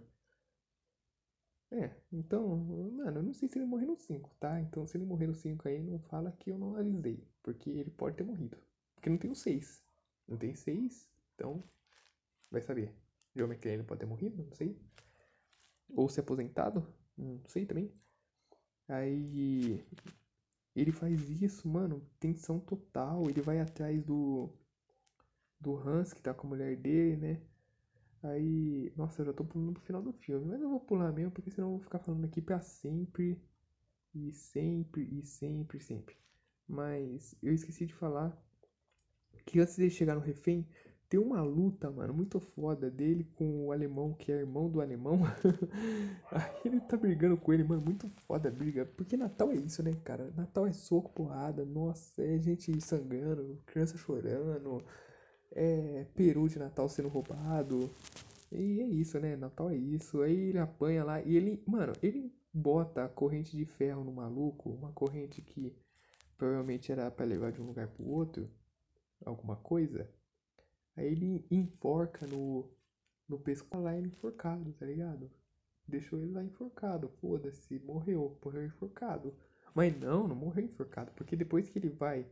[1.72, 4.60] É, então, mano, eu não sei se ele morrer no 5, tá?
[4.62, 7.24] Então se ele morrer no 5 aí, não fala que eu não avisei.
[7.44, 8.58] Porque ele pode ter morrido.
[8.96, 9.84] Porque não tem o 6.
[10.28, 11.64] Não tem 6, então
[12.52, 12.94] vai saber.
[13.36, 14.80] John McClane pode ter morrido, não sei.
[15.90, 16.86] Ou se aposentado,
[17.18, 17.92] não sei também.
[18.88, 19.84] Aí
[20.76, 23.30] ele faz isso, mano, tensão total.
[23.30, 24.50] Ele vai atrás do
[25.60, 27.42] do Hans, que tá com a mulher dele, né?
[28.32, 31.32] Aí, nossa, eu já tô pulando pro final do filme, mas eu vou pular mesmo,
[31.32, 33.40] porque senão eu vou ficar falando aqui pra sempre
[34.16, 36.18] E sempre, e sempre, sempre.
[36.68, 38.38] Mas eu esqueci de falar
[39.46, 40.68] que antes de chegar no refém,
[41.08, 45.20] tem uma luta, mano, muito foda dele com o alemão, que é irmão do alemão.
[46.32, 48.86] Aí ele tá brigando com ele, mano, muito foda a briga.
[48.86, 50.32] Porque Natal é isso, né, cara?
[50.36, 54.84] Natal é soco, porrada, nossa, é gente sangrando, criança chorando,
[55.56, 57.90] é peru de Natal sendo roubado.
[58.52, 59.36] E é isso, né?
[59.36, 60.22] Natal é isso.
[60.22, 64.70] Aí ele apanha lá e ele, mano, ele bota a corrente de ferro no maluco,
[64.70, 65.76] uma corrente que
[66.38, 68.50] provavelmente era para levar de um lugar pro outro,
[69.26, 70.10] alguma coisa.
[70.96, 72.70] Aí ele enforca no,
[73.28, 75.30] no pescoço lá ele enforcado, tá ligado?
[75.88, 79.34] Deixou ele lá enforcado, foda-se, morreu, morreu enforcado.
[79.74, 82.26] Mas não, não morreu enforcado, porque depois que ele vai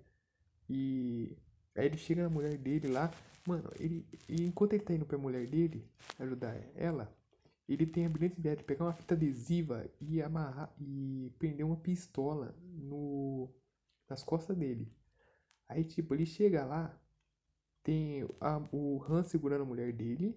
[0.70, 1.36] e.
[1.76, 3.12] Aí ele chega na mulher dele lá,
[3.48, 4.06] mano, ele.
[4.30, 5.88] E enquanto ele tá indo pra mulher dele
[6.20, 7.14] ajudar ela,
[7.68, 11.78] ele tem a brilhante ideia de pegar uma fita adesiva e amarrar e prender uma
[11.78, 13.50] pistola no
[14.10, 14.92] nas costas dele.
[15.68, 16.96] Aí tipo, ele chega lá,
[17.84, 20.36] tem a, o Han segurando a mulher dele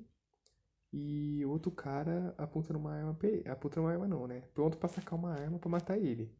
[0.93, 3.19] e outro cara apontando uma arma.
[3.51, 4.43] Apontando uma arma não, né?
[4.55, 6.33] Pronto pra sacar uma arma pra matar ele.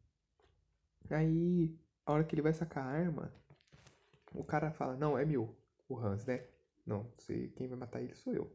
[1.11, 3.33] Aí, a hora que ele vai sacar a arma,
[4.37, 5.57] o cara fala, não, é meu,
[5.89, 6.47] o Hans, né?
[6.87, 8.53] Não, você, quem vai matar ele sou eu.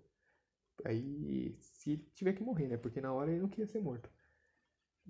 [0.85, 2.77] Aí, se ele tiver que morrer, né?
[2.77, 4.09] Porque na hora ele não queria ser morto.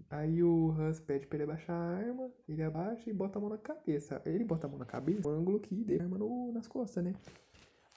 [0.10, 3.50] Aí o Hans pede pra ele abaixar a arma, ele abaixa e bota a mão
[3.50, 4.22] na cabeça.
[4.26, 7.04] Ele bota a mão na cabeça, um ângulo que dê a arma no, nas costas,
[7.04, 7.14] né?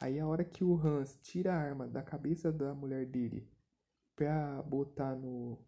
[0.01, 3.49] Aí a hora que o Hans tira a arma da cabeça da mulher dele
[4.15, 5.59] pra botar no.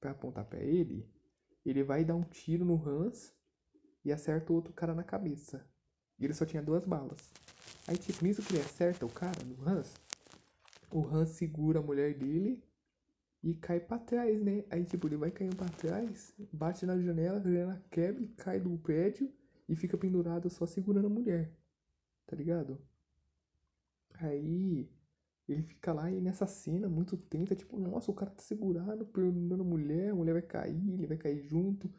[0.00, 1.08] pra apontar pra ele,
[1.64, 3.32] ele vai dar um tiro no Hans
[4.04, 5.64] e acerta o outro cara na cabeça.
[6.20, 7.18] E ele só tinha duas balas.
[7.88, 9.94] Aí, tipo, nisso que ele acerta o cara, no Hans,
[10.90, 12.62] o Hans segura a mulher dele
[13.42, 14.64] e cai pra trás, né?
[14.70, 18.76] Aí, tipo, ele vai caindo pra trás, bate na janela, a janela quebra cai do
[18.78, 19.32] prédio
[19.68, 21.50] e fica pendurado só segurando a mulher.
[22.26, 22.78] Tá ligado?
[24.14, 24.88] Aí
[25.48, 29.62] ele fica lá e nessa cena muito tensa, tipo, nossa, o cara tá segurado, pendurando
[29.62, 31.90] a mulher, a mulher vai cair, ele vai cair junto.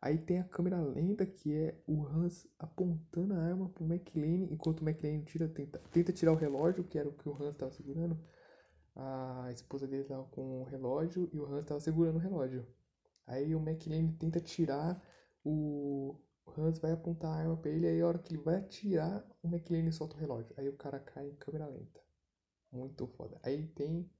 [0.00, 4.80] Aí tem a câmera lenta que é o Hans apontando a arma pro McLean, enquanto
[4.80, 7.72] o McLean tira, tenta, tenta tirar o relógio, que era o que o Hans tava
[7.72, 8.18] segurando
[8.98, 12.66] a esposa dele tava com o relógio e o Hans tava segurando o relógio.
[13.26, 15.00] Aí o McLean tenta tirar,
[15.44, 16.16] o
[16.56, 19.48] Hans vai apontar a arma pra ele, aí a hora que ele vai atirar, o
[19.48, 20.52] McLean solta o relógio.
[20.56, 22.00] Aí o cara cai em câmera lenta.
[22.72, 23.38] Muito foda.
[23.42, 24.10] Aí tem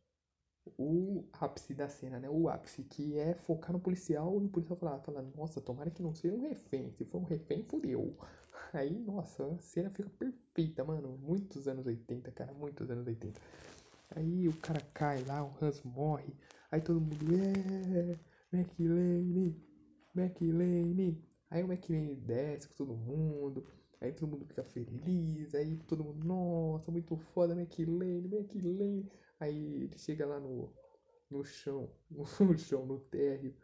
[0.79, 2.29] o ápice da cena, né?
[2.29, 6.03] O ápice, que é focar no policial e o policial fala, fala, nossa, tomara que
[6.03, 6.93] não seja um refém.
[6.93, 8.17] Se for um refém, fudeu.
[8.73, 11.17] Aí, nossa, a cena fica perfeita, mano.
[11.23, 13.41] Muitos anos 80, cara, muitos anos 80.
[14.17, 16.35] Aí o cara cai lá, o Hans morre.
[16.71, 18.19] Aí todo mundo, é,
[18.53, 19.55] McLean,
[20.15, 21.17] McLean.
[21.51, 23.67] Aí o McLean desce com todo mundo.
[24.01, 25.55] Aí todo mundo fica feliz.
[25.55, 29.05] Aí todo mundo, nossa, muito foda, McLean, McLean.
[29.41, 30.73] Aí ele chega lá no,
[31.31, 33.55] no chão, no chão, no térreo.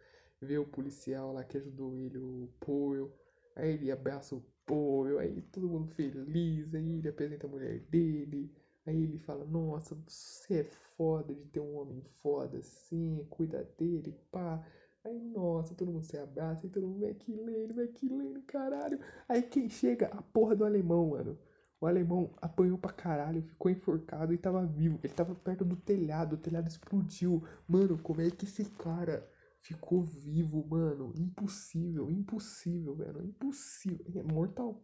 [0.40, 3.12] Vê o policial lá que ajudou ele, o Powell.
[3.56, 5.18] Aí ele abraça o Powell.
[5.18, 6.74] Aí todo mundo feliz.
[6.74, 8.52] Aí ele apresenta a mulher dele.
[8.86, 14.14] Aí ele fala, nossa, você é foda de ter um homem foda assim, cuida dele,
[14.30, 14.62] pá.
[15.04, 18.98] Aí, nossa, todo mundo se abraça, e todo mundo, McLean, McLean, caralho.
[19.28, 20.06] Aí quem chega?
[20.08, 21.38] A porra do alemão, mano.
[21.84, 24.98] O alemão apanhou pra caralho, ficou enforcado e tava vivo.
[25.04, 27.46] Ele tava perto do telhado, o telhado explodiu.
[27.68, 29.30] Mano, como é que esse cara
[29.60, 31.12] ficou vivo, mano?
[31.14, 33.22] Impossível, impossível, velho.
[33.22, 34.18] Impossível.
[34.18, 34.82] É mortal.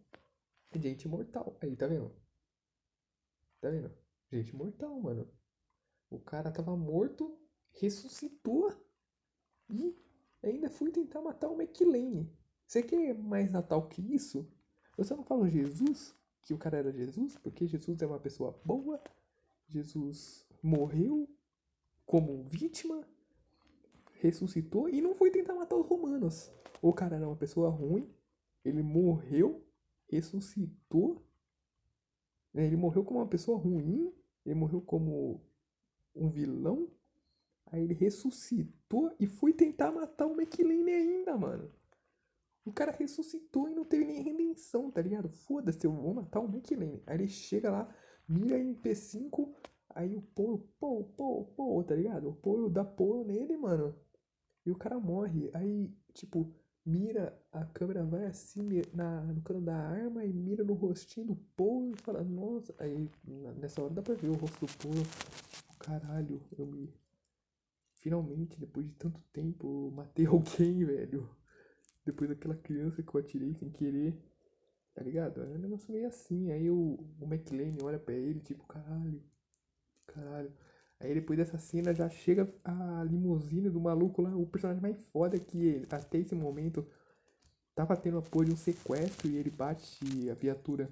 [0.75, 1.57] Gente mortal.
[1.63, 2.15] Aí, tá vendo?
[3.63, 3.91] Tá vendo?
[4.31, 5.27] Gente mortal, mano.
[6.11, 7.35] O cara tava morto,
[7.81, 8.79] ressuscitou
[9.71, 9.99] e
[10.43, 12.29] ainda fui tentar matar o McLean.
[12.67, 14.47] Você quer mais Natal que isso?
[15.03, 19.03] Só não falo Jesus, que o cara era Jesus, porque Jesus é uma pessoa boa.
[19.69, 21.29] Jesus morreu
[22.05, 23.07] como vítima,
[24.21, 26.51] ressuscitou e não foi tentar matar os romanos.
[26.83, 28.09] O cara era uma pessoa ruim,
[28.65, 29.65] ele morreu,
[30.09, 31.23] ressuscitou
[32.53, 34.13] né, ele morreu como uma pessoa ruim,
[34.45, 35.41] ele morreu como
[36.15, 36.89] um vilão.
[37.67, 41.71] Aí ele ressuscitou e foi tentar matar o McLean ainda, mano.
[42.65, 45.29] O cara ressuscitou e não teve nem redenção, tá ligado?
[45.29, 47.01] Foda-se, eu vou matar o McLean.
[47.07, 47.95] Aí ele chega lá,
[48.29, 49.55] mira MP5,
[49.91, 52.29] aí o Paul, pô, pô, pô, tá ligado?
[52.29, 53.95] O Paul dá Paul nele, mano.
[54.65, 55.51] E o cara morre.
[55.55, 56.55] Aí, tipo,
[56.85, 61.37] mira, a câmera vai assim na, no cano da arma e mira no rostinho do
[61.57, 63.09] Paul e fala, nossa, aí
[63.59, 64.95] nessa hora dá pra ver o rosto do Paul,
[65.79, 66.93] caralho, eu me.
[67.97, 71.29] Finalmente, depois de tanto tempo, matei alguém, velho.
[72.11, 74.15] Depois daquela criança que eu atirei sem querer.
[74.95, 75.43] Tá ligado?
[75.43, 76.51] É um negócio meio assim.
[76.53, 79.23] Aí o, o McLean olha pra ele, tipo, caralho,
[80.07, 80.53] caralho.
[80.99, 85.39] Aí depois dessa cena já chega a limusine do maluco lá, o personagem mais foda
[85.39, 86.87] que até esse momento
[87.75, 90.91] tava tendo apoio de um sequestro e ele bate a viatura.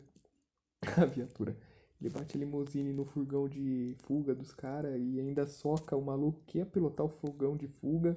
[0.96, 1.54] a viatura.
[2.00, 6.40] Ele bate a limusine no furgão de fuga dos caras e ainda soca o maluco
[6.46, 8.16] que ia pilotar o furgão de fuga.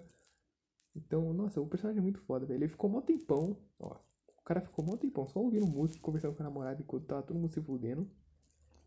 [0.96, 2.60] Então, nossa, o personagem é muito foda, velho.
[2.60, 3.98] Ele ficou mó tempão, ó.
[4.38, 7.40] O cara ficou mó tempão só ouvindo música, conversando com a namorada enquanto tava todo
[7.40, 8.10] mundo se fudendo.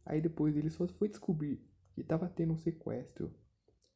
[0.04, 3.32] Aí depois ele só foi descobrir que tava tendo um sequestro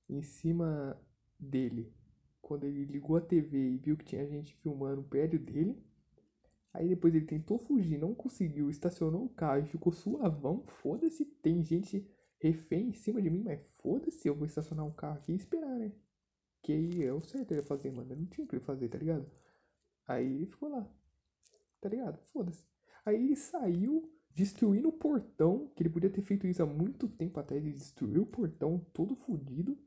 [0.09, 0.99] em cima
[1.39, 1.93] dele.
[2.41, 5.85] Quando ele ligou a TV e viu que tinha gente filmando o prédio dele.
[6.73, 10.65] Aí depois ele tentou fugir, não conseguiu, estacionou o carro e ficou suavão.
[10.81, 12.09] Foda-se, tem gente
[12.41, 15.77] refém em cima de mim, mas foda-se, eu vou estacionar um carro aqui e esperar,
[15.77, 15.93] né?
[16.63, 18.13] Que é o certo ele fazer, mano.
[18.13, 19.31] Eu não tinha que ele fazer, tá ligado?
[20.07, 20.89] Aí ele ficou lá,
[21.81, 22.19] tá ligado?
[22.25, 22.65] Foda-se.
[23.05, 27.39] Aí ele saiu destruindo o portão, que ele podia ter feito isso há muito tempo
[27.41, 27.63] atrás.
[27.63, 29.79] Ele destruiu o portão todo fodido.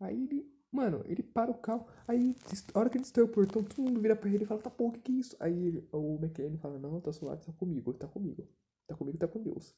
[0.00, 2.34] Aí ele Mano, ele para o carro, aí
[2.72, 4.70] a hora que ele destrói o portão, todo mundo vira pra ele e fala, tá
[4.70, 5.36] pô, o que que é isso?
[5.38, 8.48] Aí ele, o McLean fala, não, tá suave, tá comigo, tá comigo,
[8.86, 9.76] tá comigo, tá com Deus.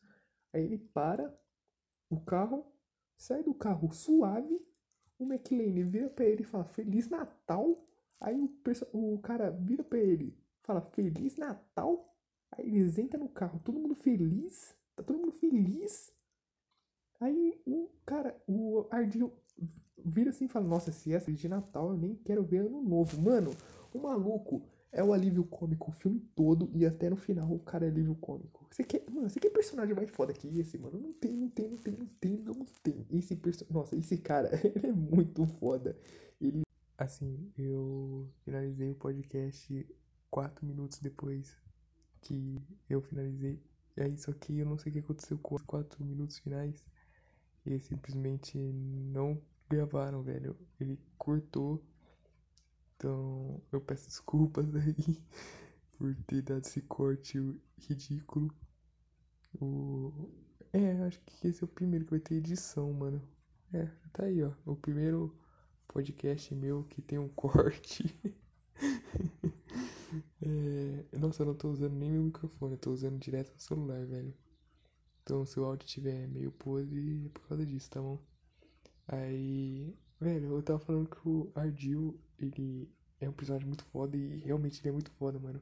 [0.52, 1.36] Aí ele para
[2.08, 2.64] o carro,
[3.16, 4.56] sai do carro suave,
[5.24, 7.84] o McLean vira pra ele e fala, Feliz Natal.
[8.20, 8.50] Aí o,
[9.14, 12.14] o cara vira pra ele, fala, Feliz Natal.
[12.52, 16.12] Aí eles entram no carro, todo mundo feliz, tá todo mundo feliz.
[17.20, 19.32] Aí o cara, o Ardil
[20.04, 23.20] vira assim e fala: Nossa, se é de Natal eu nem quero ver ano novo.
[23.20, 23.50] Mano,
[23.92, 24.62] o maluco
[24.94, 28.14] é o alívio cômico o filme todo e até no final o cara é alívio
[28.14, 28.64] cômico.
[28.70, 31.00] Você quer, mano, você quer personagem mais foda que esse, mano?
[31.00, 33.06] Não tem, não tem, não tem, não tem, não tem.
[33.10, 33.74] Esse personagem.
[33.74, 35.98] Nossa, esse cara, ele é muito foda.
[36.40, 36.62] Ele.
[36.96, 39.86] Assim, eu finalizei o podcast
[40.30, 41.56] quatro minutos depois
[42.20, 43.60] que eu finalizei.
[43.96, 46.86] E aí, só que eu não sei o que aconteceu com os quatro minutos finais.
[47.66, 50.56] E simplesmente não gravaram, velho.
[50.78, 51.84] Ele cortou.
[53.04, 54.96] Então eu peço desculpas aí
[55.98, 57.38] por ter dado esse corte
[57.76, 58.50] ridículo.
[59.60, 60.10] O...
[60.72, 63.20] É, acho que esse é o primeiro que vai ter edição, mano.
[63.74, 64.52] É, tá aí, ó.
[64.64, 65.36] O primeiro
[65.86, 68.18] podcast meu que tem um corte.
[70.40, 71.04] é...
[71.18, 74.32] Nossa, eu não tô usando nem meu microfone, eu tô usando direto no celular, velho.
[75.22, 78.18] Então se o áudio tiver meio podre é por causa disso, tá bom?
[79.06, 79.94] Aí,
[80.24, 84.80] velho, eu tava falando que o Ardil, ele é um personagem muito foda e realmente
[84.80, 85.60] ele é muito foda, mano.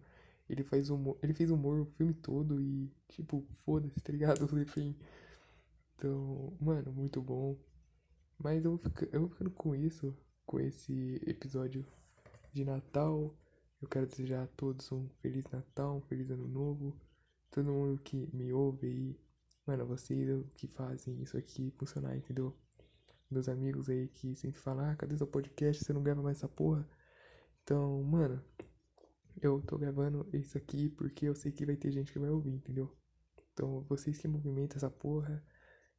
[0.49, 4.47] Ele faz humor, ele fez humor o filme todo e, tipo, foda-se, tá ligado?
[4.61, 4.97] Enfim.
[5.97, 7.59] Então, mano, muito bom.
[8.39, 11.85] Mas eu vou, ficar, eu vou ficando com isso, com esse episódio
[12.53, 13.35] de Natal.
[13.81, 16.97] Eu quero desejar a todos um Feliz Natal, um Feliz Ano Novo.
[17.51, 19.21] Todo mundo que me ouve aí.
[19.67, 22.55] Mano, vocês que fazem isso aqui funcionar, entendeu?
[23.33, 25.85] Meus amigos aí que sempre falam, ah, cadê seu podcast?
[25.85, 26.89] Você não grava mais essa porra?
[27.63, 28.43] Então, mano,
[29.41, 32.53] eu tô gravando isso aqui porque eu sei que vai ter gente que vai ouvir,
[32.53, 32.95] entendeu?
[33.53, 35.45] Então, vocês que movimentam essa porra,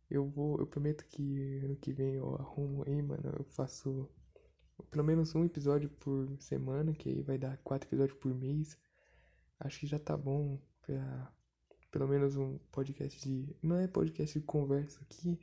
[0.10, 4.10] eu vou, eu prometo que ano que vem eu arrumo aí, mano, eu faço
[4.90, 8.78] pelo menos um episódio por semana, que aí vai dar quatro episódios por mês.
[9.60, 11.32] Acho que já tá bom pra
[11.94, 13.56] pelo menos um podcast de.
[13.62, 15.40] Não é podcast de conversa aqui,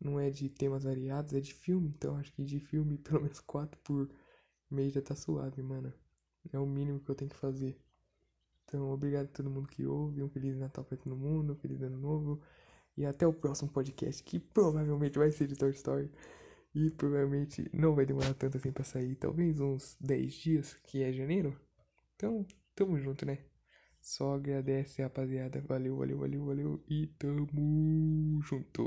[0.00, 1.88] não é de temas variados, é de filme.
[1.88, 4.10] Então acho que de filme, pelo menos quatro por
[4.70, 5.92] mês já tá suave, mano.
[6.52, 7.78] É o mínimo que eu tenho que fazer.
[8.64, 10.22] Então, obrigado a todo mundo que ouve.
[10.22, 11.52] Um Feliz Natal pra todo mundo.
[11.52, 12.40] Um Feliz Ano Novo.
[12.96, 16.10] E até o próximo podcast, que provavelmente vai ser de Toy Story.
[16.74, 19.16] E provavelmente não vai demorar tanto assim pra sair.
[19.16, 21.58] Talvez uns 10 dias, que é janeiro.
[22.14, 23.38] Então, tamo junto, né?
[24.00, 25.60] Só agradece, rapaziada.
[25.62, 26.84] Valeu, valeu, valeu, valeu.
[26.88, 28.86] E tamo junto.